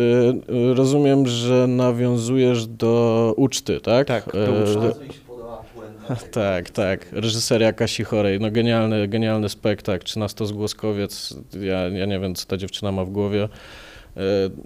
y, 0.54 0.74
rozumiem, 0.74 1.28
że 1.28 1.68
nawiązujesz 1.68 2.68
do 2.68 3.34
uczty, 3.38 3.82
tak? 3.82 4.08
Tak, 4.08 4.26
do 4.34 4.48
E, 4.48 4.64
uczty. 4.64 5.00
Tak, 6.32 6.70
tak. 6.70 7.12
Reżyseria 7.12 7.74
Kasi 7.74 8.04
Chorej. 8.04 8.40
No 8.40 8.52
genialny, 8.52 9.08
genialny 9.08 9.50
spektakl. 9.50 10.06
13-zgłoskowiec. 10.06 11.36
Ja, 11.62 11.88
ja 11.88 12.06
nie 12.06 12.20
wiem, 12.20 12.36
co 12.36 12.46
ta 12.46 12.58
dziewczyna 12.58 12.92
ma 12.92 13.06
w 13.06 13.10
głowie. 13.10 13.50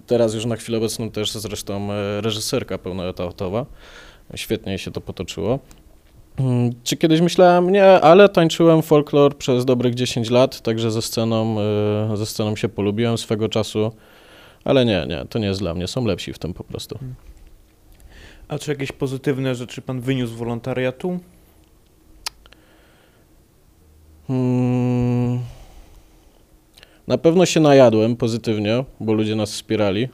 Teraz 0.08 0.34
już 0.34 0.46
na 0.46 0.56
chwilę 0.56 0.78
obecną 0.78 1.12
też 1.12 1.32
zresztą 1.32 1.88
reżyserka 2.22 2.78
pełnoetatowa. 2.78 3.66
Świetnie 4.36 4.78
się 4.78 4.92
to 4.92 5.02
potoczyło. 5.02 5.60
Mm, 6.38 6.72
Czy 6.84 6.98
kiedyś 6.98 7.22
myślałem? 7.22 7.70
Nie, 7.70 7.86
ale 8.02 8.30
tańczyłem 8.30 8.82
folklor 8.82 9.38
przez 9.38 9.66
dobrych 9.66 9.96
10 9.96 10.30
lat, 10.30 10.62
także 10.62 10.92
ze 10.92 11.02
sceną, 11.02 11.56
e, 12.14 12.18
ze 12.18 12.26
sceną 12.26 12.56
się 12.56 12.70
polubiłem 12.70 13.18
swego 13.18 13.50
czasu. 13.50 13.92
Ale 14.64 14.86
nie, 14.86 15.06
nie, 15.10 15.26
to 15.30 15.40
nie 15.40 15.48
jest 15.48 15.60
dla 15.60 15.74
mnie. 15.74 15.88
Są 15.88 16.06
lepsi 16.06 16.34
w 16.34 16.40
tym 16.40 16.54
po 16.54 16.64
prostu. 16.64 17.00
A 18.48 18.60
czy 18.60 18.72
jakieś 18.72 18.92
pozytywne 18.92 19.56
rzeczy 19.56 19.82
pan 19.82 20.02
wyniósł 20.02 20.34
z 20.34 20.38
wolontariatu? 20.38 21.20
Hmm. 24.28 25.40
Na 27.08 27.18
pewno 27.18 27.46
się 27.46 27.60
najadłem 27.60 28.16
pozytywnie, 28.16 28.84
bo 29.00 29.14
ludzie 29.14 29.36
nas 29.36 29.52
wspierali, 29.52 30.10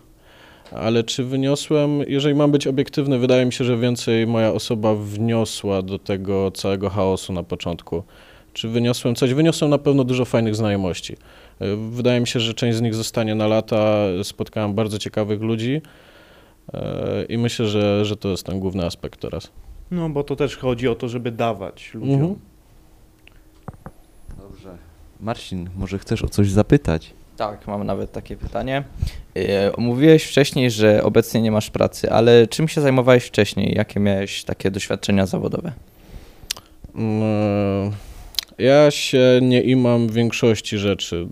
ale 0.72 1.04
czy 1.04 1.24
wyniosłem, 1.24 2.00
jeżeli 2.08 2.36
mam 2.36 2.52
być 2.52 2.68
obiektywny, 2.68 3.20
wydaje 3.20 3.46
mi 3.46 3.54
się, 3.54 3.64
że 3.64 3.78
więcej 3.78 4.28
moja 4.28 4.52
osoba 4.52 4.96
wniosła 4.96 5.82
do 5.82 6.00
tego 6.00 6.52
całego 6.52 6.90
chaosu 6.90 7.34
na 7.34 7.44
początku. 7.44 8.04
Czy 8.54 8.70
wyniosłem 8.70 9.16
coś? 9.16 9.34
Wyniosłem 9.34 9.72
na 9.72 9.78
pewno 9.78 10.04
dużo 10.04 10.26
fajnych 10.26 10.56
znajomości. 10.56 11.18
Wydaje 11.90 12.20
mi 12.20 12.28
się, 12.28 12.40
że 12.40 12.54
część 12.54 12.78
z 12.78 12.82
nich 12.82 12.96
zostanie 12.96 13.36
na 13.36 13.48
lata. 13.48 14.06
Spotkałem 14.24 14.74
bardzo 14.74 15.00
ciekawych 15.00 15.42
ludzi 15.42 15.82
y, 16.74 16.80
i 17.30 17.38
myślę, 17.38 17.68
że, 17.68 18.06
że 18.06 18.18
to 18.18 18.30
jest 18.30 18.46
ten 18.46 18.60
główny 18.60 18.86
aspekt 18.86 19.20
teraz. 19.20 19.52
No, 19.92 20.10
bo 20.10 20.24
to 20.24 20.36
też 20.36 20.58
chodzi 20.58 20.88
o 20.88 20.96
to, 20.96 21.10
żeby 21.10 21.32
dawać 21.32 21.94
ludziom. 21.94 22.14
Mhm. 22.14 22.36
Dobrze. 24.38 24.78
Marcin, 25.22 25.70
może 25.76 26.00
chcesz 26.00 26.24
o 26.24 26.28
coś 26.28 26.50
zapytać? 26.50 27.14
Tak, 27.38 27.68
mam 27.68 27.84
nawet 27.84 28.12
takie 28.12 28.36
pytanie. 28.38 28.84
E, 29.36 29.72
Mówiłeś 29.78 30.24
wcześniej, 30.24 30.72
że 30.72 31.04
obecnie 31.04 31.42
nie 31.42 31.52
masz 31.52 31.70
pracy, 31.70 32.12
ale 32.12 32.48
czym 32.48 32.68
się 32.68 32.82
zajmowałeś 32.82 33.24
wcześniej? 33.24 33.74
Jakie 33.76 34.00
miałeś 34.00 34.44
takie 34.44 34.72
doświadczenia 34.72 35.26
zawodowe? 35.26 35.72
Mm, 36.96 37.92
Ja 38.58 38.92
się 38.92 39.40
nie 39.42 39.62
imam 39.62 40.10
większości 40.10 40.78
rzeczy. 40.78 41.28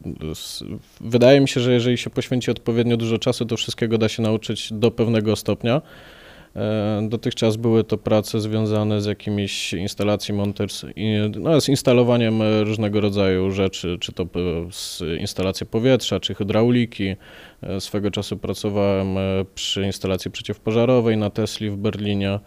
Wydaje 1.01 1.39
mi 1.41 1.47
się, 1.47 1.61
że 1.61 1.73
jeżeli 1.73 1.97
się 1.97 2.09
poświęci 2.09 2.51
odpowiednio 2.51 2.97
dużo 2.97 3.17
czasu, 3.17 3.45
to 3.45 3.57
wszystkiego 3.57 3.97
da 3.97 4.09
się 4.09 4.23
nauczyć 4.23 4.73
do 4.73 4.91
pewnego 4.91 5.35
stopnia. 5.35 5.81
E, 6.55 7.07
Dotychczas 7.09 7.55
były 7.55 7.83
to 7.83 7.97
prace 7.97 8.41
związane 8.41 9.01
z 9.01 9.05
jakimiś 9.05 9.73
instalacji 9.73 10.33
monters, 10.33 10.85
no, 11.39 11.61
z 11.61 11.69
instalowaniem 11.69 12.41
różnego 12.63 13.01
rodzaju 13.01 13.51
rzeczy, 13.51 13.97
czy 13.99 14.11
to 14.11 14.25
z 14.71 15.01
instalacji 15.19 15.65
powietrza, 15.65 16.19
czy 16.19 16.35
hydrauliki. 16.35 17.15
E, 17.61 17.81
Swego 17.81 18.11
czasu 18.11 18.37
pracowałem 18.37 19.17
e, 19.17 19.21
przy 19.55 19.85
instalacji 19.85 20.31
przeciwpożarowej 20.31 21.17
na 21.17 21.29
Tesli 21.29 21.69
w 21.69 21.77
Berlinie. 21.77 22.39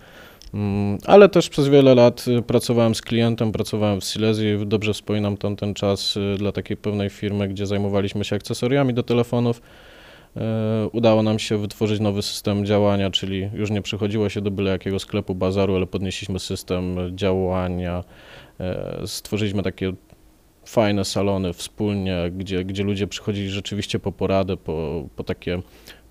Mm, 0.54 0.98
Ale 1.06 1.28
też 1.28 1.48
przez 1.48 1.68
wiele 1.68 1.94
lat 1.94 2.24
pracowałem 2.46 2.94
z 2.94 3.02
klientem, 3.02 3.52
pracowałem 3.52 4.00
w 4.00 4.04
Silesii, 4.04 4.66
dobrze 4.66 4.92
wspominam 4.92 5.36
ten, 5.36 5.56
ten 5.56 5.74
czas 5.74 6.18
dla 6.38 6.52
takiej 6.52 6.76
pewnej 6.76 7.10
firmy, 7.10 7.48
gdzie 7.48 7.66
zajmowaliśmy 7.66 8.24
się 8.24 8.36
akcesoriami 8.36 8.94
do 8.94 9.02
telefonów. 9.02 9.60
E, 10.36 10.88
Udało 10.92 11.22
nam 11.22 11.38
się 11.38 11.58
wytworzyć 11.58 12.00
nowy 12.00 12.22
system 12.22 12.66
działania, 12.66 13.10
czyli 13.10 13.50
już 13.54 13.70
nie 13.70 13.82
przychodziło 13.82 14.28
się 14.28 14.40
do 14.40 14.50
byle 14.50 14.70
jakiego 14.70 14.98
sklepu, 14.98 15.34
bazaru, 15.34 15.76
ale 15.76 15.86
podnieśliśmy 15.86 16.38
system 16.38 16.96
działania. 17.16 18.04
E, 18.60 19.02
Stworzyliśmy 19.06 19.62
takie 19.62 19.92
fajne 20.64 21.04
salony 21.04 21.52
wspólnie, 21.52 22.30
gdzie, 22.36 22.64
gdzie 22.64 22.84
ludzie 22.84 23.06
przychodzili 23.06 23.50
rzeczywiście 23.50 23.98
po 23.98 24.12
poradę, 24.12 24.56
po, 24.56 25.04
po 25.16 25.24
takie 25.24 25.62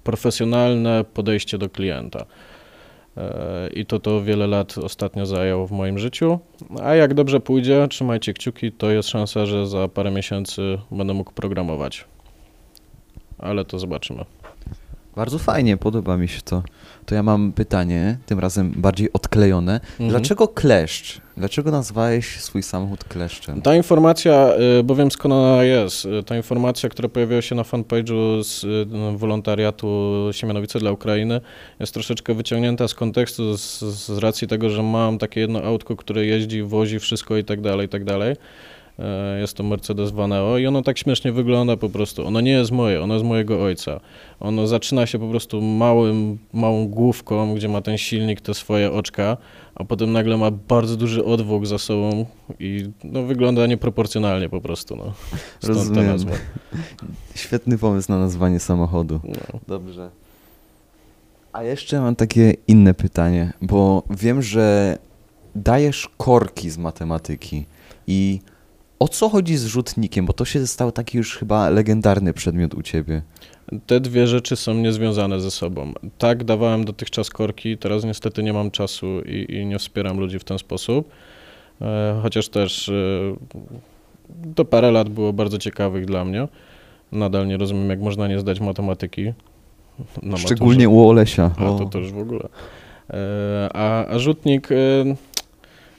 profesjonalne 0.04 1.06
podejście 1.14 1.58
do 1.58 1.70
klienta. 1.70 2.26
E, 3.18 3.70
I 3.74 3.86
to 3.86 4.00
to 4.00 4.22
wiele 4.24 4.48
lat 4.48 4.78
ostatnio 4.78 5.26
zajęło 5.26 5.68
w 5.68 5.72
moim 5.72 6.00
życiu. 6.00 6.40
A 6.84 6.96
jak 6.96 7.14
dobrze 7.14 7.40
pójdzie, 7.40 7.88
trzymajcie 7.88 8.34
kciuki, 8.34 8.72
to 8.72 8.92
jest 8.92 9.10
szansa, 9.10 9.46
że 9.46 9.68
za 9.68 9.88
parę 9.88 10.12
miesięcy 10.12 10.78
będę 10.92 11.14
mógł 11.14 11.32
programować. 11.32 12.06
Ale 13.38 13.66
to 13.66 13.80
zobaczymy. 13.80 14.26
Bardzo 15.16 15.40
fajnie, 15.40 15.78
podoba 15.78 16.18
mi 16.18 16.28
się 16.28 16.42
to. 16.42 16.64
To 17.06 17.16
ja 17.16 17.24
mam 17.24 17.52
pytanie, 17.52 18.18
tym 18.26 18.40
razem 18.40 18.74
bardziej 18.78 19.14
odklejone. 19.14 19.74
Mhm. 19.74 20.10
Dlaczego 20.10 20.48
kleszcz? 20.48 21.22
Dlaczego 21.38 21.72
nazwałeś 21.72 22.40
swój 22.40 22.64
samochód 22.64 23.04
kleszczem? 23.04 23.62
Ta 23.62 23.76
informacja, 23.76 24.50
y, 24.80 24.84
bo 24.84 24.96
wiem 24.96 25.12
skąd 25.12 25.34
ona 25.34 25.64
jest, 25.64 26.06
y, 26.06 26.24
ta 26.24 26.38
informacja, 26.38 26.90
która 26.90 27.10
pojawiła 27.10 27.42
się 27.42 27.56
na 27.56 27.64
fanpage'u 27.64 28.44
z 28.44 28.64
y, 28.64 28.86
no, 28.90 29.18
wolontariatu 29.18 30.14
Siemianowice 30.32 30.80
dla 30.80 30.92
Ukrainy, 30.92 31.42
jest 31.80 31.94
troszeczkę 31.94 32.34
wyciągnięta 32.34 32.88
z 32.88 32.94
kontekstu 32.94 33.58
z, 33.58 33.80
z 33.80 34.18
racji 34.18 34.48
tego, 34.48 34.70
że 34.70 34.84
mam 34.84 35.18
takie 35.18 35.40
jedno 35.40 35.64
autko, 35.64 35.96
które 35.96 36.26
jeździ, 36.26 36.64
wozi 36.64 37.00
wszystko 37.00 37.38
i 37.38 37.44
tak 37.44 37.62
dalej, 37.62 37.86
i 37.86 37.90
tak 37.90 38.04
dalej. 38.04 38.36
E, 39.00 39.40
Jest 39.40 39.54
to 39.58 39.64
Mercedes 39.64 40.12
Vaneo 40.12 40.58
i 40.58 40.68
ono 40.68 40.82
tak 40.82 40.98
śmiesznie 40.98 41.32
wygląda 41.32 41.78
po 41.78 41.90
prostu. 41.90 42.28
Ono 42.28 42.42
nie 42.42 42.52
jest 42.52 42.72
moje, 42.72 43.02
ono 43.04 43.14
jest 43.14 43.26
mojego 43.26 43.64
ojca. 43.64 44.00
Ono 44.40 44.68
zaczyna 44.68 45.06
się 45.06 45.20
po 45.20 45.28
prostu 45.28 45.62
małym, 45.62 46.38
małą 46.54 46.88
główką, 46.88 47.56
gdzie 47.56 47.70
ma 47.70 47.82
ten 47.82 47.98
silnik, 47.98 48.42
te 48.42 48.54
swoje 48.54 48.92
oczka, 48.92 49.38
a 49.76 49.84
potem 49.84 50.12
nagle 50.12 50.38
ma 50.38 50.52
bardzo 50.52 50.96
duży 50.98 51.26
odwłok 51.26 51.66
za 51.66 51.78
sobą 51.78 52.26
i 52.60 52.90
no, 53.04 53.24
wygląda 53.24 53.68
nieproporcjonalnie 53.68 54.50
po 54.50 54.62
prostu. 54.62 54.96
No. 54.96 55.04
Stąd 55.04 55.62
ta 55.62 55.68
Rozumiem. 55.68 56.08
nazwa. 56.08 56.32
Świetny 57.36 57.78
pomysł 57.78 58.12
na 58.12 58.20
nazwanie 58.20 58.60
samochodu. 58.60 59.20
No. 59.24 59.60
Dobrze. 59.68 60.10
A 61.54 61.64
jeszcze 61.64 62.02
mam 62.02 62.16
takie 62.16 62.54
inne 62.68 62.94
pytanie, 62.94 63.54
bo 63.62 64.04
wiem, 64.10 64.42
że 64.42 64.98
dajesz 65.56 66.10
korki 66.18 66.70
z 66.70 66.78
matematyki 66.78 67.66
i 68.08 68.40
o 69.00 69.08
co 69.08 69.30
chodzi 69.30 69.58
z 69.58 69.66
rzutnikiem, 69.66 70.26
bo 70.26 70.34
to 70.34 70.46
się 70.46 70.68
stał 70.68 70.92
taki 70.92 71.18
już 71.18 71.38
chyba 71.38 71.70
legendarny 71.70 72.34
przedmiot 72.34 72.74
u 72.74 72.82
ciebie. 72.82 73.22
Te 73.88 74.00
dwie 74.00 74.28
rzeczy 74.28 74.56
są 74.56 74.74
niezwiązane 74.74 75.42
ze 75.42 75.52
sobą. 75.52 75.94
Tak, 76.18 76.44
dawałem 76.44 76.86
dotychczas 76.86 77.30
korki, 77.30 77.78
teraz 77.78 78.04
niestety 78.04 78.44
nie 78.44 78.54
mam 78.54 78.72
czasu 78.72 79.22
i, 79.22 79.56
i 79.56 79.66
nie 79.66 79.80
wspieram 79.80 80.20
ludzi 80.20 80.40
w 80.40 80.44
ten 80.44 80.60
sposób. 80.60 81.10
E, 81.82 82.20
chociaż 82.24 82.50
też 82.50 82.90
e, 82.90 82.94
to 84.56 84.66
parę 84.66 84.92
lat 84.92 85.10
było 85.10 85.34
bardzo 85.34 85.58
ciekawych 85.58 86.06
dla 86.06 86.26
mnie. 86.26 86.48
Nadal 87.12 87.48
nie 87.48 87.58
rozumiem, 87.58 87.90
jak 87.90 88.00
można 88.00 88.28
nie 88.28 88.40
zdać 88.40 88.60
matematyki. 88.60 89.34
Szczególnie 90.38 90.86
maturze. 90.88 90.90
u 90.90 91.10
Olesia. 91.10 91.52
A 91.58 91.64
to 91.64 91.86
też 91.86 92.12
w 92.12 92.20
ogóle. 92.20 92.48
E, 93.10 93.70
A, 93.74 94.06
a 94.06 94.20
rzutnik, 94.20 94.70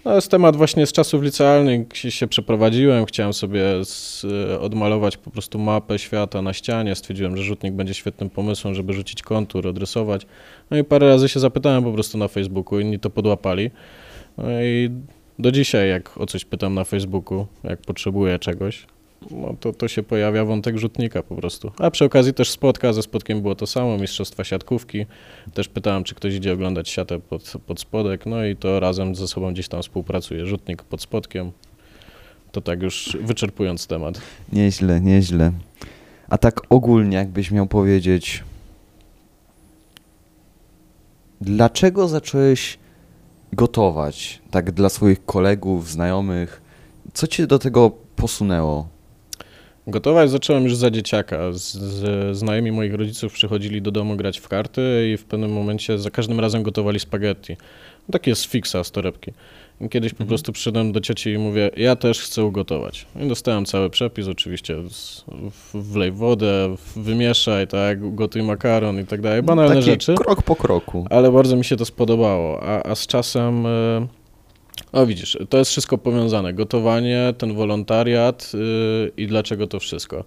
no 0.06 0.14
jest 0.14 0.30
temat 0.30 0.56
właśnie 0.56 0.86
z 0.86 0.92
czasów 0.92 1.22
licealnych, 1.22 1.88
gdzie 1.88 2.10
się 2.10 2.26
przeprowadziłem, 2.26 3.06
chciałem 3.06 3.32
sobie 3.32 3.84
z, 3.84 4.25
e, 4.25 4.60
odmalować 4.60 5.16
po 5.16 5.30
prostu 5.30 5.58
mapę 5.58 5.98
świata 5.98 6.42
na 6.42 6.52
ścianie, 6.52 6.94
stwierdziłem, 6.94 7.36
że 7.36 7.42
rzutnik 7.42 7.75
będzie 7.75 7.94
świetnym 7.94 8.30
pomysłem, 8.30 8.75
żeby 8.75 8.92
rzucić 8.92 9.22
kontur, 9.22 9.66
odrysować. 9.66 10.26
No 10.70 10.76
i 10.76 10.84
parę 10.84 11.08
razy 11.08 11.28
się 11.28 11.40
zapytałem 11.40 11.84
po 11.84 11.92
prostu 11.92 12.18
na 12.18 12.28
Facebooku, 12.28 12.80
inni 12.80 12.98
to 12.98 13.10
podłapali. 13.10 13.70
No 14.38 14.62
i 14.62 14.90
do 15.38 15.52
dzisiaj, 15.52 15.88
jak 15.88 16.18
o 16.18 16.26
coś 16.26 16.44
pytam 16.44 16.75
na 16.75 16.84
Facebooku, 16.84 17.46
jak 17.64 17.80
potrzebuję 17.80 18.38
czegoś, 18.38 18.86
no 19.30 19.54
to, 19.61 19.73
to 19.73 19.88
się 19.88 20.02
pojawia 20.02 20.44
wątek 20.44 20.78
rzutnika 20.78 21.23
po 21.23 21.35
prostu. 21.35 21.73
A 21.78 21.90
przy 21.90 22.04
okazji 22.04 22.35
też 22.35 22.50
spotka, 22.50 22.92
ze 22.92 23.02
spotkiem 23.02 23.42
było 23.42 23.54
to 23.54 23.66
samo, 23.66 23.99
mistrzostwa 23.99 24.44
siatkówki. 24.44 25.06
Też 25.54 25.68
pytałem, 25.68 26.04
czy 26.04 26.14
ktoś 26.14 26.35
idzie 26.35 26.52
oglądać 26.52 26.88
siatę 26.88 27.20
pod, 27.20 27.52
pod 27.66 27.80
spodek, 27.80 28.26
no 28.26 28.44
i 28.44 28.56
to 28.56 28.80
razem 28.80 29.14
ze 29.14 29.28
sobą 29.28 29.52
gdzieś 29.52 29.68
tam 29.68 29.82
współpracuje. 29.82 30.46
Rzutnik 30.46 30.82
pod 30.82 31.02
spodkiem. 31.02 31.52
To 32.52 32.61
tak 32.61 32.82
już 32.82 33.16
wyczerpując 33.20 33.87
temat. 33.87 34.20
Nieźle, 34.52 35.00
nieźle. 35.00 35.52
A 36.28 36.38
tak 36.38 36.61
ogólnie, 36.70 37.16
jakbyś 37.16 37.50
miał 37.50 37.66
powiedzieć, 37.66 38.44
dlaczego 41.40 42.08
zacząłeś 42.08 42.78
gotować 43.52 44.43
tak 44.50 44.71
dla 44.71 44.88
swoich 44.88 45.25
kolegów, 45.25 45.91
znajomych? 45.91 46.62
Co 47.14 47.26
cię 47.26 47.47
do 47.47 47.58
tego 47.58 47.91
posunęło? 48.17 48.96
Gotować 49.86 50.30
zacząłem 50.30 50.64
już 50.64 50.76
za 50.76 50.90
dzieciaka. 50.90 51.52
Z, 51.52 51.72
z 51.75 52.36
znajomi 52.36 52.72
moich 52.72 52.94
rodziców 52.94 53.32
przychodzili 53.32 53.82
do 53.82 53.90
domu 53.90 54.16
grać 54.16 54.38
w 54.38 54.49
karty 54.49 55.10
i 55.14 55.16
w 55.16 55.25
pewnym 55.25 55.52
momencie 55.52 55.99
za 55.99 56.10
każdym 56.10 56.40
razem 56.40 56.62
gotowali 56.62 57.00
spaghetti. 57.00 57.56
Taki 58.12 58.30
jest 58.30 58.44
fiksa 58.44 58.84
z 58.84 58.90
torebki. 58.90 59.32
I 59.80 59.88
kiedyś 59.88 60.12
po 60.12 60.16
Mhm. 60.16 60.28
prostu 60.28 60.52
przyszedłem 60.52 60.92
do 60.92 61.00
cioci 61.00 61.30
i 61.30 61.38
mówię, 61.38 61.70
ja 61.76 61.96
też 61.96 62.20
chcę 62.20 62.44
ugotować. 62.44 63.06
I 63.20 63.28
dostałem 63.28 63.64
cały 63.66 63.90
przepis, 63.90 64.28
oczywiście 64.28 64.76
z, 64.90 65.25
w, 65.50 65.92
wlej 65.92 66.12
wodę, 66.12 66.75
wymieszaj, 66.96 67.66
tak, 67.66 68.14
gotuj 68.14 68.42
makaron 68.42 69.00
i 69.00 69.04
tak 69.04 69.20
dalej, 69.20 69.42
banalne 69.42 69.75
Takie 69.75 69.86
rzeczy. 69.86 70.14
krok 70.14 70.42
po 70.42 70.56
kroku. 70.56 71.06
Ale 71.10 71.32
bardzo 71.32 71.56
mi 71.56 71.64
się 71.64 71.76
to 71.76 71.84
spodobało, 71.84 72.62
a, 72.62 72.82
a 72.82 72.94
z 72.94 73.06
czasem, 73.06 73.66
y, 73.66 74.06
o 74.93 75.06
widzisz, 75.06 75.39
to 75.49 75.58
jest 75.58 75.71
wszystko 75.71 75.99
powiązane. 75.99 76.54
Gotowanie, 76.54 77.34
ten 77.39 77.54
wolontariat 77.54 78.52
y, 78.54 79.10
i 79.17 79.26
dlaczego 79.26 79.67
to 79.67 79.80
wszystko. 79.80 80.25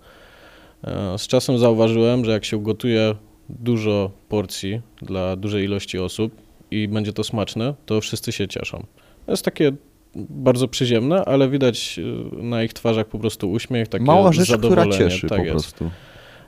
E, 0.84 1.18
Z 1.18 1.28
czasem 1.28 1.58
zauważyłem, 1.58 2.26
że 2.26 2.32
jak 2.32 2.46
się 2.46 2.58
ugotuje 2.58 3.16
dużo 3.50 4.12
porcji 4.30 4.82
dla 5.02 5.36
dużej 5.36 5.66
ilości 5.66 6.00
osób 6.00 6.32
i 6.72 6.88
będzie 6.88 7.14
to 7.14 7.24
smaczne, 7.24 7.74
to 7.86 8.02
wszyscy 8.02 8.32
się 8.32 8.48
cieszą. 8.48 8.86
To 9.26 9.32
jest 9.32 9.46
takie 9.46 9.72
bardzo 10.16 10.68
przyziemne, 10.68 11.26
ale 11.26 11.50
widać 11.50 12.00
y, 12.00 12.44
na 12.44 12.64
ich 12.64 12.74
twarzach 12.74 13.08
po 13.08 13.20
prostu 13.20 13.52
uśmiech, 13.52 13.88
takie 13.88 14.06
Mała 14.06 14.32
rzecz, 14.34 14.48
która 14.48 14.62
zadowolenie. 14.70 14.98
cieszy 14.98 15.28
tak 15.28 15.40
po 15.40 15.46
jest. 15.46 15.54
prostu. 15.56 15.90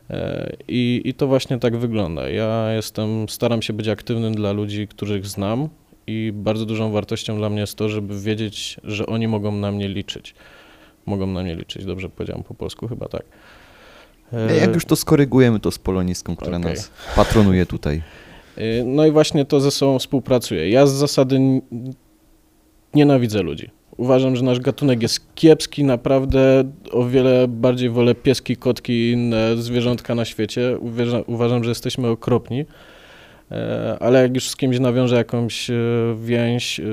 E, 0.09 0.51
I, 0.67 1.01
I 1.05 1.13
to 1.13 1.27
właśnie 1.27 1.59
tak 1.59 1.77
wygląda. 1.77 2.29
Ja 2.29 2.73
jestem, 2.73 3.29
staram 3.29 3.61
się 3.61 3.73
być 3.73 3.87
aktywnym 3.87 4.35
dla 4.35 4.51
ludzi, 4.51 4.87
których 4.87 5.25
znam 5.27 5.69
i 6.07 6.31
bardzo 6.35 6.65
dużą 6.65 6.91
wartością 6.91 7.37
dla 7.37 7.49
mnie 7.49 7.61
jest 7.61 7.75
to, 7.75 7.89
żeby 7.89 8.19
wiedzieć, 8.21 8.77
że 8.83 9.05
oni 9.05 9.27
mogą 9.27 9.51
na 9.51 9.71
mnie 9.71 9.87
liczyć. 9.89 10.33
Mogą 11.05 11.27
na 11.27 11.43
mnie 11.43 11.55
liczyć, 11.55 11.85
dobrze 11.85 12.09
powiedziałem 12.09 12.43
po 12.43 12.53
polsku, 12.53 12.87
chyba 12.87 13.07
tak. 13.07 13.23
E, 14.33 14.57
Jak 14.57 14.73
już 14.73 14.85
to 14.85 14.95
skorygujemy 14.95 15.59
to 15.59 15.71
z 15.71 15.79
polonistką, 15.79 16.35
która 16.35 16.57
okej. 16.57 16.71
nas 16.73 16.91
patronuje 17.15 17.65
tutaj. 17.65 18.01
e, 18.57 18.83
No 18.83 19.05
i 19.05 19.11
właśnie 19.11 19.45
to 19.45 19.59
ze 19.61 19.71
sobą 19.71 19.99
współpracuje. 19.99 20.69
Ja 20.69 20.85
z 20.87 20.91
zasady 20.91 21.39
nienawidzę 22.93 23.41
ludzi. 23.41 23.69
Uważam, 23.97 24.35
że 24.35 24.43
nasz 24.43 24.59
gatunek 24.59 25.01
jest 25.01 25.35
kiepski, 25.35 25.83
naprawdę 25.83 26.63
o 26.91 27.05
wiele 27.05 27.47
bardziej 27.47 27.89
wolę 27.89 28.15
pieski, 28.15 28.57
kotki 28.57 28.93
i 28.93 29.11
inne 29.11 29.57
zwierzątka 29.57 30.15
na 30.15 30.25
świecie. 30.25 30.77
Uważam, 31.27 31.63
że 31.63 31.71
jesteśmy 31.71 32.07
okropni, 32.07 32.65
ale 33.99 34.21
jak 34.21 34.35
już 34.35 34.49
z 34.49 34.55
kimś 34.55 34.79
nawiążę 34.79 35.15
jakąś 35.15 35.69
e, 35.69 35.73
więź, 36.23 36.79
e, 36.79 36.83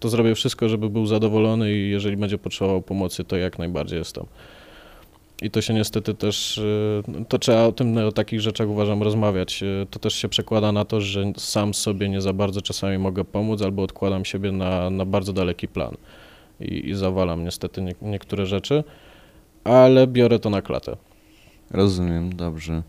to 0.00 0.08
zrobię 0.08 0.34
wszystko, 0.34 0.68
żeby 0.68 0.90
był 0.90 1.06
zadowolony 1.06 1.72
i 1.72 1.90
jeżeli 1.90 2.16
będzie 2.16 2.38
potrzebował 2.38 2.82
pomocy, 2.82 3.24
to 3.24 3.36
jak 3.36 3.58
najbardziej 3.58 3.98
jestem. 3.98 4.26
I 5.42 5.50
to 5.50 5.62
się 5.62 5.74
niestety 5.74 6.14
też, 6.14 6.58
e, 6.58 7.24
to 7.28 7.38
trzeba 7.38 7.64
o 7.64 7.72
tym, 7.72 7.98
o 7.98 8.12
takich 8.12 8.40
rzeczach 8.40 8.68
uważam 8.68 9.02
rozmawiać. 9.02 9.62
E, 9.62 9.86
To 9.90 9.98
też 9.98 10.14
się 10.14 10.28
przekłada 10.28 10.72
na 10.72 10.84
to, 10.84 11.00
że 11.00 11.32
sam 11.36 11.74
sobie 11.74 12.08
nie 12.08 12.20
za 12.20 12.32
bardzo 12.32 12.62
czasami 12.62 12.98
mogę 12.98 13.24
pomóc 13.24 13.62
albo 13.62 13.82
odkładam 13.82 14.24
siebie 14.24 14.52
na, 14.52 14.90
na 14.90 15.04
bardzo 15.04 15.32
daleki 15.32 15.68
plan 15.68 15.94
i, 16.60 16.88
i 16.88 16.94
zawalam 16.94 17.44
niestety 17.44 17.82
nie, 17.82 17.94
niektóre 18.02 18.46
rzeczy, 18.46 18.84
ale 19.64 20.06
biorę 20.06 20.38
to 20.38 20.50
na 20.50 20.62
klatę. 20.62 20.96
Rozumiem, 21.70 22.36
dobrze. 22.36 22.82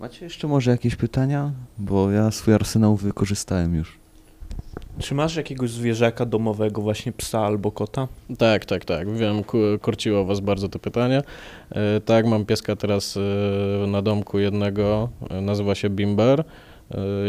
Macie 0.00 0.24
jeszcze 0.24 0.48
może 0.48 0.70
jakieś 0.70 0.96
pytania? 0.96 1.52
Bo 1.78 2.10
ja 2.10 2.30
swój 2.30 2.54
arsenał 2.54 2.96
wykorzystałem 2.96 3.74
już. 3.74 3.98
Czy 4.98 5.14
masz 5.14 5.36
jakiegoś 5.36 5.70
zwierzaka 5.70 6.26
domowego, 6.26 6.82
właśnie 6.82 7.12
psa 7.12 7.40
albo 7.40 7.72
kota? 7.72 8.08
Tak, 8.38 8.64
tak, 8.64 8.84
tak. 8.84 9.16
Wiem, 9.16 9.42
korciło 9.80 10.24
was 10.24 10.40
bardzo 10.40 10.68
to 10.68 10.78
pytanie. 10.78 11.22
E, 11.70 12.00
tak, 12.00 12.26
mam 12.26 12.44
pieska 12.44 12.76
teraz 12.76 13.16
e, 13.16 13.86
na 13.86 14.02
domku 14.02 14.38
jednego, 14.38 15.08
e, 15.30 15.40
nazywa 15.40 15.74
się 15.74 15.90
Bimber. 15.90 16.44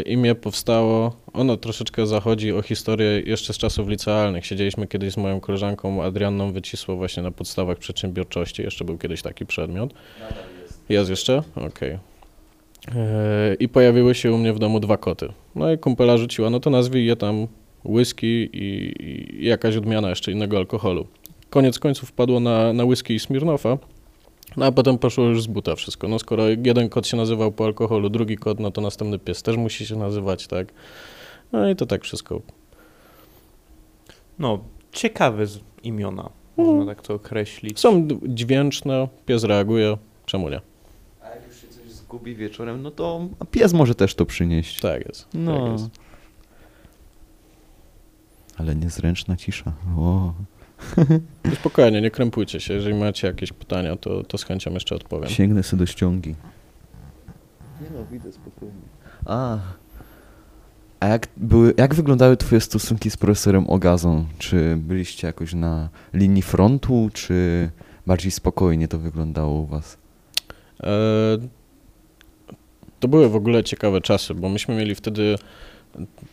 Imię 0.06 0.36
powstało, 0.36 1.16
ono 1.34 1.58
troszeczkę 1.58 2.08
zachodzi 2.08 2.52
o 2.52 2.62
historię 2.62 3.22
jeszcze 3.26 3.54
z 3.54 3.58
czasów 3.58 3.88
licealnych. 3.88 4.46
Siedzieliśmy 4.46 4.88
kiedyś 4.88 5.14
z 5.14 5.18
moją 5.18 5.40
koleżanką 5.40 6.04
Adrianną 6.04 6.52
Wycisło 6.52 6.96
właśnie 6.96 7.24
na 7.24 7.32
podstawach 7.32 7.78
przedsiębiorczości, 7.78 8.62
jeszcze 8.62 8.86
był 8.86 8.98
kiedyś 8.98 9.22
taki 9.22 9.46
przedmiot. 9.46 9.94
Jest 10.90 11.10
jeszcze? 11.10 11.44
Okej. 11.56 11.92
E, 11.92 12.11
I 13.60 13.70
pojawiły 13.70 14.16
się 14.16 14.32
u 14.34 14.38
mnie 14.38 14.54
w 14.54 14.60
domu 14.60 14.80
dwa 14.80 14.98
koty. 14.98 15.34
No 15.56 15.72
i 15.72 15.78
kumpela 15.78 16.18
rzuciła, 16.18 16.50
no 16.50 16.60
to 16.60 16.70
nazwij 16.70 17.06
je 17.06 17.16
tam 17.16 17.48
whisky 17.86 18.50
i, 18.54 18.94
i 19.00 19.46
jakaś 19.46 19.76
odmiana 19.76 20.10
jeszcze 20.10 20.32
innego 20.32 20.58
alkoholu. 20.58 21.08
Koniec 21.50 21.80
końców 21.80 22.10
wpadło 22.10 22.40
na, 22.40 22.74
na 22.74 22.86
whisky 22.86 23.14
i 23.16 23.20
Smirnofa, 23.20 23.78
no 24.58 24.66
a 24.66 24.72
potem 24.72 24.98
poszło 24.98 25.26
już 25.26 25.44
z 25.44 25.48
buta 25.48 25.76
wszystko. 25.76 26.08
No 26.08 26.20
skoro 26.20 26.44
jeden 26.48 26.90
kot 26.90 27.08
się 27.08 27.18
nazywał 27.18 27.52
po 27.52 27.66
alkoholu, 27.66 28.10
drugi 28.10 28.38
kot, 28.38 28.60
no 28.60 28.72
to 28.72 28.82
następny 28.82 29.20
pies 29.20 29.44
też 29.44 29.58
musi 29.58 29.86
się 29.86 29.96
nazywać, 29.96 30.48
tak? 30.48 30.74
No 31.52 31.70
i 31.70 31.76
to 31.76 31.86
tak 31.86 32.04
wszystko. 32.04 32.42
No, 34.40 34.60
ciekawe 34.92 35.46
imiona, 35.84 36.30
Mm. 36.58 36.76
można 36.76 36.96
tak 36.96 37.04
to 37.04 37.14
określić. 37.14 37.80
Są 37.80 38.08
dźwięczne, 38.28 39.08
pies 39.26 39.44
reaguje, 39.44 39.98
czemu 40.26 40.50
nie? 40.50 40.62
A 42.12 42.14
zgubi 42.14 42.36
wieczorem, 42.36 42.82
no 42.82 42.92
to 42.92 43.28
pies 43.52 43.74
może 43.74 43.96
też 43.96 44.16
to 44.16 44.26
przynieść. 44.26 44.80
Tak 44.80 45.08
jest. 45.08 45.28
No. 45.34 45.64
Tak 45.64 45.72
jest. 45.72 45.90
Ale 48.58 48.76
niezręczna 48.76 49.36
cisza. 49.38 49.74
O, 49.98 50.34
I 51.52 51.56
Spokojnie, 51.56 52.02
nie 52.02 52.12
krępujcie 52.12 52.60
się. 52.60 52.74
Jeżeli 52.74 52.96
macie 52.96 53.28
jakieś 53.28 53.54
pytania, 53.54 53.96
to, 53.96 54.24
to 54.24 54.38
z 54.38 54.44
chęcią 54.44 54.72
jeszcze 54.72 54.96
odpowiem. 54.96 55.30
sięgnę 55.30 55.64
sobie 55.64 55.80
do 55.80 55.86
ściągi. 55.86 56.36
Nie 57.82 57.88
no, 57.98 58.06
widzę 58.12 58.32
spokojnie. 58.32 58.82
A, 59.26 59.58
a 61.00 61.08
jak, 61.08 61.28
były, 61.38 61.74
jak 61.78 61.96
wyglądały 61.96 62.38
twoje 62.38 62.62
stosunki 62.62 63.10
z 63.10 63.18
profesorem 63.18 63.70
Ogazą? 63.70 64.26
Czy 64.38 64.78
byliście 64.78 65.28
jakoś 65.28 65.54
na 65.54 65.90
linii 66.14 66.42
frontu, 66.42 67.10
czy 67.14 67.70
bardziej 68.08 68.32
spokojnie 68.32 68.88
to 68.88 69.00
wyglądało 69.00 69.60
u 69.60 69.66
was? 69.66 69.98
E, 70.84 70.92
to 73.02 73.08
były 73.08 73.30
w 73.30 73.36
ogóle 73.36 73.64
ciekawe 73.64 74.02
czasy, 74.02 74.34
bo 74.34 74.50
myśmy 74.50 74.76
mieli 74.76 74.96
wtedy 74.96 75.36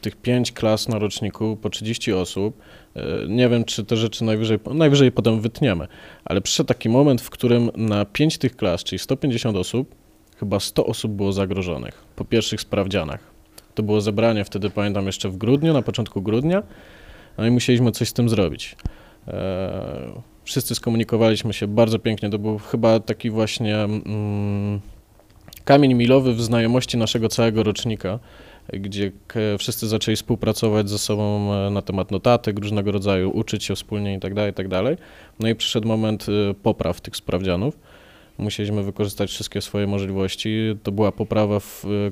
tych 0.00 0.16
pięć 0.16 0.52
klas 0.52 0.88
na 0.88 0.98
roczniku, 0.98 1.56
po 1.56 1.70
30 1.70 2.12
osób. 2.12 2.58
E, 2.96 3.02
Nie 3.28 3.48
wiem, 3.48 3.64
czy 3.64 3.84
te 3.84 3.96
rzeczy 3.96 4.24
najwyżej, 4.24 4.58
najwyżej 4.74 5.12
potem 5.12 5.40
wytniemy, 5.40 5.88
ale 6.24 6.40
przyszedł 6.40 6.68
taki 6.68 6.88
moment, 6.88 7.20
w 7.20 7.30
którym 7.30 7.70
na 7.76 8.04
pięć 8.04 8.38
tych 8.38 8.56
klas, 8.56 8.84
czyli 8.84 8.98
150 8.98 9.56
osób, 9.56 9.94
chyba 10.36 10.60
100 10.60 10.86
osób 10.86 11.12
było 11.12 11.32
zagrożonych 11.32 12.04
po 12.16 12.24
pierwszych 12.24 12.60
sprawdzianach. 12.60 13.20
To 13.74 13.82
było 13.82 14.00
zebranie 14.00 14.44
wtedy, 14.44 14.70
pamiętam, 14.70 15.06
jeszcze 15.06 15.28
w 15.28 15.36
grudniu, 15.36 15.72
na 15.72 15.82
początku 15.82 16.22
grudnia, 16.22 16.62
no 17.38 17.46
i 17.46 17.50
musieliśmy 17.50 17.92
coś 17.92 18.08
z 18.08 18.12
tym 18.12 18.28
zrobić. 18.28 18.76
E, 19.28 20.38
Wszyscy 20.44 20.74
skomunikowaliśmy 20.74 21.52
się 21.52 21.66
bardzo 21.66 21.98
pięknie. 21.98 22.30
To 22.30 22.38
był 22.38 22.58
chyba 22.58 23.00
taki 23.00 23.30
właśnie 23.30 23.76
mm, 23.76 24.80
kamień 25.68 25.94
milowy 25.94 26.34
w 26.34 26.42
znajomości 26.42 26.96
naszego 26.96 27.28
całego 27.28 27.62
rocznika, 27.62 28.18
gdzie 28.72 29.12
wszyscy 29.58 29.88
zaczęli 29.88 30.16
współpracować 30.16 30.90
ze 30.90 30.98
sobą 30.98 31.54
e, 31.54 31.70
na 31.70 31.82
temat 31.82 32.10
notatek 32.10 32.58
różnego 32.58 32.92
rodzaju, 32.92 33.30
uczyć 33.30 33.64
się 33.64 33.74
wspólnie 33.74 34.14
i 34.14 34.20
tak 34.20 34.34
dalej, 34.34 34.50
i 34.50 34.54
tak. 34.54 34.66
No 35.40 35.48
i 35.48 35.54
przyszedł 35.54 35.88
moment 35.88 36.26
e, 36.28 36.54
popraw 36.54 37.00
tych 37.00 37.16
sprawdzianów. 37.16 37.78
Musieliśmy 38.38 38.82
wykorzystać 38.82 39.30
wszystkie 39.30 39.60
swoje 39.60 39.86
możliwości. 39.86 40.76
To 40.82 40.92
była 40.92 41.12
poprawa, 41.12 41.56
e, 41.56 41.60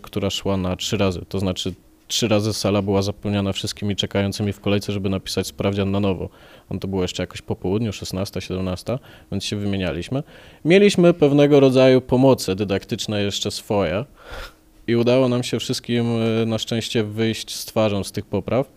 która 0.02 0.30
szła 0.30 0.56
na 0.56 0.76
trzy 0.76 0.96
razy, 0.96 1.20
to 1.28 1.38
znaczy 1.38 1.74
trzy 2.08 2.28
razy 2.28 2.52
sala 2.52 2.82
była 2.82 3.02
zapełniana 3.02 3.52
wszystkimi 3.52 3.96
czekającymi 3.96 4.52
w 4.52 4.60
kolejce, 4.60 4.92
żeby 4.92 5.08
napisać 5.08 5.46
sprawdzian 5.46 5.90
na 5.90 6.00
nowo. 6.00 6.28
On 6.70 6.78
to 6.78 6.88
było 6.88 7.02
jeszcze 7.02 7.22
jakoś 7.22 7.42
po 7.42 7.56
południu, 7.56 7.92
16, 7.92 8.40
17, 8.40 8.98
więc 9.32 9.44
się 9.44 9.56
wymienialiśmy. 9.56 10.22
Mieliśmy 10.64 11.14
pewnego 11.14 11.60
rodzaju 11.60 12.00
pomoce 12.00 12.56
dydaktyczne 12.56 13.22
jeszcze 13.22 13.50
swoje 13.50 14.04
i 14.86 14.96
udało 14.96 15.28
nam 15.28 15.42
się 15.42 15.58
wszystkim 15.58 16.06
e, 16.42 16.46
na 16.46 16.58
szczęście 16.58 17.04
wyjść 17.04 17.54
z 17.54 17.64
twarzą 17.64 18.04
z 18.04 18.12
tych 18.12 18.26
popraw. 18.26 18.70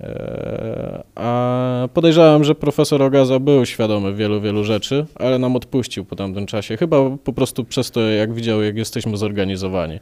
E, 0.00 1.02
A 1.14 1.88
podejrzewam, 1.94 2.44
że 2.44 2.54
profesor 2.54 3.02
Ogaza 3.02 3.38
był 3.38 3.66
świadomy 3.66 4.14
wielu, 4.14 4.40
wielu 4.40 4.64
rzeczy, 4.64 5.06
ale 5.14 5.38
nam 5.38 5.56
odpuścił 5.56 6.04
po 6.04 6.16
tamtym 6.16 6.46
czasie. 6.46 6.76
Chyba 6.76 6.96
po 7.24 7.32
prostu 7.32 7.64
przez 7.64 7.90
to, 7.90 8.00
jak 8.00 8.34
widział, 8.34 8.62
jak 8.62 8.76
jesteśmy 8.76 9.16
zorganizowani. 9.16 10.00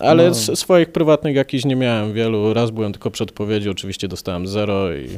Ale 0.00 0.28
No. 0.28 0.56
swoich 0.56 0.92
prywatnych 0.92 1.36
jakichś 1.36 1.64
nie 1.64 1.76
miałem 1.76 2.12
wielu. 2.12 2.54
Raz 2.54 2.70
byłem 2.70 2.92
tylko 2.92 3.10
przy 3.10 3.24
odpowiedzi, 3.24 3.68
oczywiście 3.70 4.08
dostałem 4.08 4.46
zero 4.46 4.94
i 4.94 5.08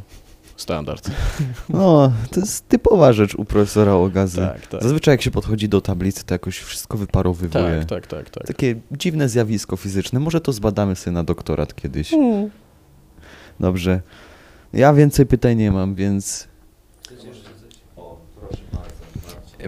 standard. 0.56 1.11
No, 1.68 2.12
to 2.30 2.40
jest 2.40 2.68
typowa 2.68 3.12
rzecz 3.12 3.35
u 3.35 3.44
profesora 3.44 3.94
Ogazy. 3.94 4.37
Tak, 4.37 4.66
tak. 4.66 4.83
Zazwyczaj 4.83 5.12
jak 5.14 5.22
się 5.22 5.30
podchodzi 5.30 5.68
do 5.68 5.80
tablicy, 5.80 6.24
to 6.24 6.35
jakoś 6.35 6.59
wszystko 6.59 6.98
wyparowywuje. 6.98 7.78
Tak, 7.78 7.87
tak, 7.88 8.06
tak, 8.06 8.30
tak. 8.30 8.46
Takie 8.46 8.74
dziwne 8.92 9.28
zjawisko 9.28 9.76
fizyczne. 9.76 10.20
Może 10.20 10.40
to 10.40 10.52
zbadamy 10.52 10.96
sobie 10.96 11.14
na 11.14 11.24
doktorat 11.24 11.74
kiedyś. 11.74 12.12
Mm. 12.14 12.50
Dobrze. 13.61 14.00
Ja 14.72 14.92
więcej 14.94 15.26
pytań 15.26 15.56
nie 15.56 15.70
mam, 15.72 15.94
więc 15.94 16.48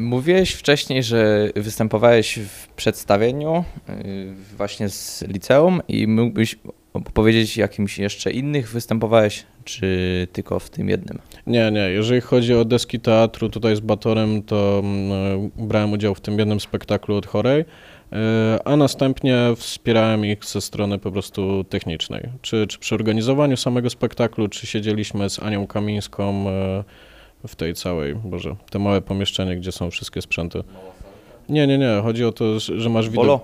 Mówiłeś 0.00 0.50
wcześniej, 0.50 1.02
że 1.02 1.50
występowałeś 1.56 2.38
w 2.38 2.68
przedstawieniu 2.68 3.64
y, 3.88 3.94
właśnie 4.56 4.88
z 4.88 5.24
liceum 5.28 5.80
i 5.88 6.06
mógłbyś 6.06 6.56
powiedzieć 7.14 7.56
jakimś 7.56 7.98
jeszcze 7.98 8.30
innych 8.30 8.70
występowałeś, 8.70 9.46
czy 9.64 10.28
tylko 10.32 10.58
w 10.58 10.70
tym 10.70 10.88
jednym? 10.88 11.18
Nie, 11.46 11.70
nie. 11.70 11.80
Jeżeli 11.80 12.20
chodzi 12.20 12.54
o 12.54 12.64
deski 12.64 13.00
teatru 13.00 13.48
tutaj 13.48 13.76
z 13.76 13.80
Batorem, 13.80 14.42
to 14.42 14.82
mm, 14.84 15.50
brałem 15.56 15.92
udział 15.92 16.14
w 16.14 16.20
tym 16.20 16.38
jednym 16.38 16.60
spektaklu 16.60 17.16
od 17.16 17.26
chorej, 17.26 17.64
e, 18.12 18.58
a 18.64 18.76
następnie 18.76 19.36
wspierałem 19.56 20.24
ich 20.24 20.44
ze 20.44 20.60
strony 20.60 20.98
po 20.98 21.12
prostu 21.12 21.64
technicznej. 21.64 22.28
Czy, 22.42 22.66
czy 22.66 22.78
przy 22.78 22.94
organizowaniu 22.94 23.56
samego 23.56 23.90
spektaklu, 23.90 24.48
czy 24.48 24.66
siedzieliśmy 24.66 25.30
z 25.30 25.38
Anią 25.38 25.66
Kamińską 25.66 26.48
e, 26.48 26.84
w 27.46 27.56
tej 27.56 27.74
całej, 27.74 28.14
Boże, 28.14 28.56
te 28.70 28.78
małe 28.78 29.00
pomieszczenie, 29.00 29.56
gdzie 29.56 29.72
są 29.72 29.90
wszystkie 29.90 30.22
sprzęty. 30.22 30.64
Nie, 31.48 31.66
nie, 31.66 31.78
nie. 31.78 32.00
Chodzi 32.02 32.24
o 32.24 32.32
to, 32.32 32.60
że 32.60 32.88
masz 32.88 33.08
widok... 33.08 33.24
Bolo? 33.24 33.40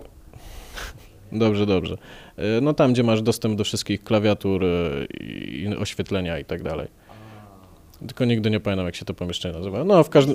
Dobrze, 1.33 1.67
dobrze. 1.67 1.99
E, 2.37 2.61
No 2.61 2.75
tam, 2.75 2.93
gdzie 2.93 3.03
masz 3.03 3.23
dostęp 3.23 3.57
do 3.57 3.65
wszystkich 3.65 4.05
klawiatur 4.05 4.65
e, 4.65 4.69
i 5.25 5.77
oświetlenia 5.79 6.39
i 6.39 6.45
tak 6.45 6.63
dalej. 6.63 6.89
Tylko 8.07 8.25
nigdy 8.25 8.51
nie 8.51 8.61
pamiętam, 8.61 8.87
jak 8.87 8.97
się 8.97 9.05
to 9.05 9.15
pomieszczenie 9.15 9.55
nazywa. 9.59 9.85
No, 9.85 10.05
w 10.05 10.11
każdym... 10.11 10.35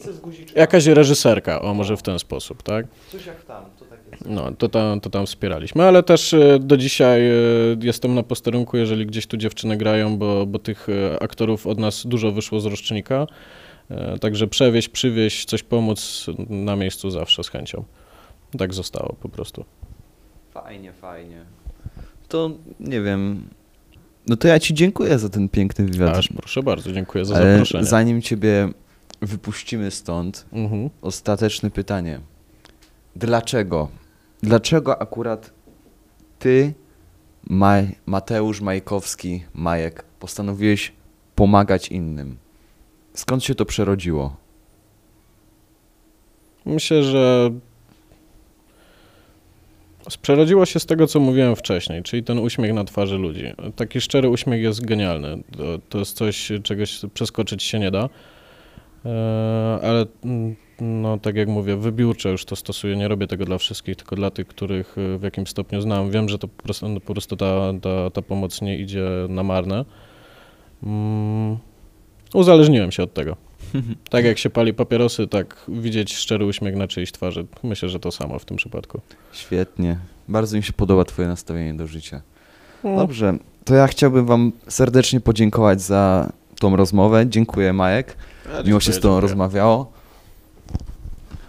Jakaś 0.55 0.85
reżyserka, 0.85 1.61
o 1.61 1.73
może 1.73 1.97
w 1.97 2.01
ten 2.01 2.19
sposób, 2.19 2.63
tak? 2.63 2.85
Coś 3.11 3.25
jak 3.25 3.43
tam, 3.43 3.63
tak. 3.79 3.82
No, 4.25 4.51
to 4.51 4.69
tam, 4.69 4.99
to 4.99 5.09
tam 5.09 5.25
wspieraliśmy, 5.25 5.83
ale 5.83 6.03
też 6.03 6.33
e, 6.33 6.59
do 6.59 6.77
dzisiaj 6.77 7.27
e, 7.27 7.33
jestem 7.81 8.15
na 8.15 8.23
posterunku, 8.23 8.77
jeżeli 8.77 9.05
gdzieś 9.05 9.27
tu 9.27 9.37
dziewczyny 9.37 9.77
grają, 9.77 10.17
bo, 10.17 10.45
bo 10.45 10.59
tych 10.59 10.87
e, 10.89 11.23
aktorów 11.23 11.67
od 11.67 11.79
nas 11.79 12.07
dużo 12.07 12.31
wyszło 12.31 12.59
z 12.59 12.65
rocznika. 12.65 13.27
Także 14.21 14.47
przewieźć, 14.47 14.89
przywieźć, 14.89 15.45
coś 15.45 15.63
pomóc 15.63 16.25
na 16.49 16.75
miejscu 16.75 17.09
zawsze 17.09 17.43
z 17.43 17.47
chęcią. 17.49 17.83
Tak 18.57 18.73
zostało 18.73 19.15
po 19.21 19.29
prostu. 19.29 19.65
Fajnie, 20.51 20.93
fajnie. 20.93 21.41
To 22.27 22.51
nie 22.79 23.01
wiem. 23.01 23.43
No 24.27 24.35
to 24.37 24.47
ja 24.47 24.59
ci 24.59 24.73
dziękuję 24.73 25.19
za 25.19 25.29
ten 25.29 25.49
piękny 25.49 25.85
wywiad. 25.85 26.17
Aż 26.17 26.27
proszę 26.27 26.63
bardzo, 26.63 26.91
dziękuję 26.93 27.25
za 27.25 27.35
Ale 27.35 27.51
zaproszenie. 27.51 27.85
zanim 27.85 28.21
ciebie 28.21 28.69
wypuścimy 29.21 29.91
stąd, 29.91 30.45
Mhm. 30.53 30.89
ostateczne 31.01 31.71
pytanie. 31.71 32.19
Dlaczego? 33.15 33.87
Dlaczego 34.43 35.01
akurat 35.01 35.53
ty, 36.39 36.73
Mateusz 38.05 38.61
Majkowski, 38.61 39.43
Majek, 39.53 40.05
postanowiłeś 40.19 40.91
pomagać 41.35 41.87
innym? 41.87 42.37
Skąd 43.13 43.43
się 43.43 43.55
to 43.55 43.65
przerodziło? 43.65 44.35
Myślę, 46.65 47.03
że 47.03 47.51
przerodziło 50.21 50.65
się 50.65 50.79
z 50.79 50.85
tego, 50.85 51.07
co 51.07 51.19
mówiłem 51.19 51.55
wcześniej, 51.55 52.03
czyli 52.03 52.23
ten 52.23 52.39
uśmiech 52.39 52.73
na 52.73 52.83
twarzy 52.83 53.17
ludzi. 53.17 53.53
Taki 53.75 54.01
szczery 54.01 54.29
uśmiech 54.29 54.61
jest 54.61 54.85
genialny. 54.85 55.43
To, 55.57 55.63
to 55.89 55.99
jest 55.99 56.17
coś, 56.17 56.51
czegoś 56.63 57.01
przeskoczyć 57.13 57.63
się 57.63 57.79
nie 57.79 57.91
da. 57.91 58.09
E, 59.05 59.79
Ale 59.83 60.05
mm, 60.23 60.55
no, 60.83 61.17
tak 61.17 61.35
jak 61.35 61.47
mówię, 61.47 61.77
wybiórczo 61.77 62.29
już 62.29 62.45
to 62.45 62.55
stosuję. 62.55 62.95
Nie 62.95 63.07
robię 63.07 63.27
tego 63.27 63.45
dla 63.45 63.57
wszystkich, 63.57 63.95
tylko 63.95 64.15
dla 64.15 64.31
tych, 64.31 64.47
których 64.47 64.95
e, 64.97 65.17
w 65.17 65.23
jakimś 65.23 65.49
stopniu 65.49 65.81
znam. 65.81 66.11
Wiem, 66.11 66.29
że 66.29 66.39
to 66.39 66.47
po 66.47 66.63
prostu, 66.63 66.89
no, 66.89 66.99
po 66.99 67.13
prostu 67.13 67.37
ta, 67.37 67.73
ta, 67.81 68.09
ta 68.09 68.21
pomoc 68.21 68.61
nie 68.61 68.77
idzie 68.77 69.05
na 69.29 69.43
marne. 69.43 69.85
Mm, 70.83 71.57
Uzależniłem 72.33 72.91
się 72.91 73.03
od 73.03 73.13
tego. 73.13 73.35
Tak 74.09 74.25
jak 74.25 74.37
się 74.37 74.49
pali 74.49 74.73
papierosy, 74.73 75.27
tak 75.27 75.65
widzieć 75.67 76.15
szczery 76.15 76.45
uśmiech 76.45 76.75
na 76.75 76.87
czyjejś 76.87 77.11
twarzy. 77.11 77.45
Myślę, 77.63 77.89
że 77.89 77.99
to 77.99 78.11
samo 78.11 78.39
w 78.39 78.45
tym 78.45 78.57
przypadku. 78.57 79.01
Świetnie. 79.31 79.97
Bardzo 80.27 80.57
mi 80.57 80.63
się 80.63 80.73
podoba 80.73 81.05
twoje 81.05 81.27
nastawienie 81.27 81.73
do 81.73 81.87
życia. 81.87 82.21
Dobrze, 82.83 83.37
to 83.65 83.75
ja 83.75 83.87
chciałbym 83.87 84.25
wam 84.25 84.51
serdecznie 84.67 85.19
podziękować 85.19 85.81
za 85.81 86.31
tą 86.59 86.75
rozmowę. 86.75 87.25
Dziękuję 87.27 87.73
Majek. 87.73 88.17
Miło 88.65 88.79
się 88.79 88.93
z 88.93 88.99
tobą 88.99 89.19
rozmawiało. 89.19 89.92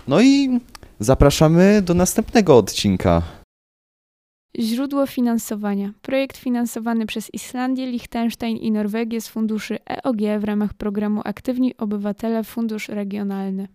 No 0.09 0.21
i 0.21 0.61
zapraszamy 1.01 1.83
do 1.83 1.95
następnego 1.95 2.57
odcinka. 2.57 3.23
Źródło 4.59 5.07
finansowania. 5.07 5.93
Projekt 6.03 6.37
finansowany 6.37 7.07
przez 7.07 7.35
Islandię, 7.35 7.87
Liechtenstein 7.87 8.57
i 8.57 8.73
Norwegię 8.73 9.21
z 9.21 9.29
funduszy 9.29 9.79
EOG 9.91 10.19
w 10.39 10.45
ramach 10.45 10.75
programu 10.75 11.21
Aktywni 11.25 11.77
Obywatele 11.77 12.45
Fundusz 12.45 12.89
Regionalny. 12.89 13.69